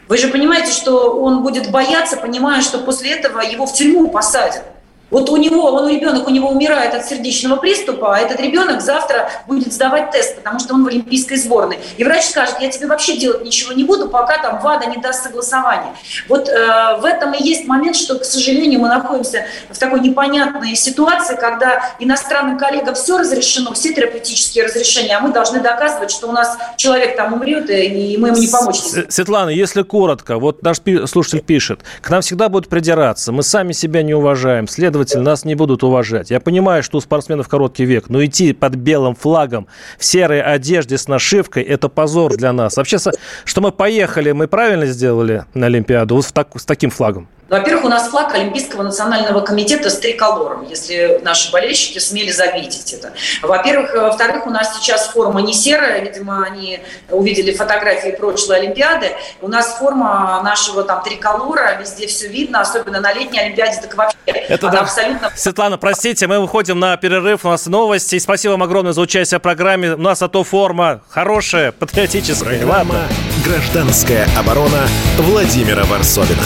Вы 0.07 0.17
же 0.17 0.27
понимаете, 0.27 0.71
что 0.71 1.17
он 1.19 1.43
будет 1.43 1.71
бояться, 1.71 2.17
понимая, 2.17 2.61
что 2.61 2.79
после 2.79 3.11
этого 3.11 3.39
его 3.39 3.65
в 3.65 3.73
тюрьму 3.73 4.09
посадят. 4.09 4.63
Вот 5.09 5.29
у 5.29 5.37
него, 5.37 5.71
он 5.71 5.89
ребенок, 5.89 6.27
у 6.27 6.31
него 6.31 6.49
умирает 6.49 6.95
от 6.95 7.05
сердечного 7.05 7.57
приступа, 7.57 8.15
а 8.15 8.19
этот 8.19 8.39
ребенок 8.39 8.81
завтра 8.81 9.29
будет 9.47 9.71
сдавать 9.71 10.09
тест, 10.09 10.37
потому 10.37 10.59
что 10.59 10.73
он 10.73 10.83
в 10.83 10.87
олимпийской 10.87 11.35
сборной. 11.35 11.77
И 11.97 12.03
врач 12.03 12.25
скажет, 12.25 12.55
я 12.61 12.69
тебе 12.69 12.87
вообще 12.87 13.15
делать 13.17 13.45
ничего 13.45 13.73
не 13.73 13.83
буду, 13.83 14.09
пока 14.09 14.39
там 14.39 14.59
ВАДА 14.59 14.87
не 14.87 14.97
даст 14.97 15.23
согласование. 15.23 15.93
Вот 16.27 16.49
э, 16.49 16.97
в 16.99 17.05
этом 17.05 17.33
и 17.33 17.43
есть 17.43 17.67
момент, 17.67 17.95
что, 17.95 18.17
к 18.17 18.25
сожалению, 18.25 18.79
мы 18.79 18.87
находимся 18.87 19.45
в 19.69 19.77
такой 19.77 19.99
непонятной 19.99 20.75
ситуации, 20.75 21.35
когда 21.35 21.91
иностранным 21.99 22.57
коллегам 22.57 22.95
все 22.95 23.19
разрешено, 23.19 23.73
все 23.73 23.93
терапевтические 23.93 24.65
разрешения, 24.65 25.15
а 25.15 25.19
мы 25.19 25.31
должны 25.31 25.59
доказывать, 25.59 26.09
что 26.09 26.27
у 26.27 26.31
нас 26.31 26.57
человек 26.77 27.15
там 27.15 27.33
умрет, 27.33 27.69
и 27.69 28.17
мы 28.17 28.29
ему 28.29 28.37
не 28.37 28.47
помочь. 28.47 28.77
Светлана, 29.09 29.49
если 29.49 29.83
коротко, 29.83 30.39
вот 30.39 30.63
наш 30.63 30.77
слушатель 31.05 31.41
пишет, 31.41 31.81
к 32.01 32.09
нам 32.09 32.21
всегда 32.21 32.49
будут 32.49 32.67
придираться, 32.67 33.31
мы 33.31 33.43
сами 33.43 33.73
себя 33.73 34.01
не 34.01 34.15
уважаем, 34.15 34.67
следовательно, 34.67 35.02
следовательно, 35.09 35.31
нас 35.31 35.45
не 35.45 35.55
будут 35.55 35.83
уважать. 35.83 36.31
Я 36.31 36.39
понимаю, 36.39 36.83
что 36.83 36.97
у 36.97 37.01
спортсменов 37.01 37.47
короткий 37.47 37.85
век, 37.85 38.09
но 38.09 38.23
идти 38.23 38.53
под 38.53 38.75
белым 38.75 39.15
флагом 39.15 39.67
в 39.97 40.05
серой 40.05 40.41
одежде 40.41 40.97
с 40.97 41.07
нашивкой– 41.07 41.63
это 41.63 41.89
позор 41.89 42.35
для 42.35 42.53
нас. 42.53 42.77
Вообще, 42.77 42.97
что 43.45 43.61
мы 43.61 43.71
поехали, 43.71 44.31
мы 44.31 44.47
правильно 44.47 44.85
сделали 44.85 45.45
на 45.53 45.67
Олимпиаду 45.67 46.15
вот 46.15 46.27
так, 46.33 46.49
с 46.55 46.65
таким 46.65 46.89
флагом? 46.89 47.27
Во-первых, 47.49 47.85
у 47.85 47.89
нас 47.89 48.09
флаг 48.09 48.33
Олимпийского 48.33 48.83
национального 48.83 49.41
комитета 49.41 49.89
с 49.89 49.99
триколором, 49.99 50.65
если 50.69 51.19
наши 51.23 51.51
болельщики 51.51 51.99
смели 51.99 52.31
заметить 52.31 52.93
это. 52.93 53.13
Во-первых. 53.41 53.93
Во-вторых, 53.93 54.47
у 54.47 54.49
нас 54.49 54.75
сейчас 54.77 55.09
форма 55.09 55.41
не 55.41 55.53
серая, 55.53 55.99
видимо, 56.01 56.43
они 56.43 56.79
увидели 57.09 57.53
фотографии 57.53 58.09
прошлой 58.09 58.57
Олимпиады. 58.57 59.11
У 59.41 59.47
нас 59.47 59.77
форма 59.77 60.41
нашего 60.43 60.83
там 60.83 61.03
триколора, 61.03 61.77
везде 61.79 62.07
все 62.07 62.27
видно, 62.27 62.61
особенно 62.61 62.99
на 62.99 63.13
летней 63.13 63.39
Олимпиаде, 63.39 63.79
так 63.81 63.95
вообще. 63.95 64.17
Это 64.25 64.69
да. 64.69 64.81
абсолютно... 64.81 65.31
Светлана, 65.35 65.77
простите, 65.77 66.27
мы 66.27 66.39
выходим 66.39 66.79
на 66.79 66.97
перерыв, 66.97 67.45
у 67.45 67.49
нас 67.49 67.65
новости. 67.65 68.19
Спасибо 68.19 68.53
вам 68.53 68.63
огромное 68.63 68.93
за 68.93 69.01
участие 69.01 69.39
в 69.39 69.43
программе. 69.43 69.93
У 69.93 69.97
нас 69.97 70.21
а 70.21 70.27
то 70.27 70.43
форма 70.43 71.01
хорошая, 71.09 71.71
патриотическая. 71.71 72.57
Программа 72.57 73.07
«Гражданская 73.45 74.27
оборона» 74.37 74.87
Владимира 75.17 75.83
Варсовина. 75.83 76.43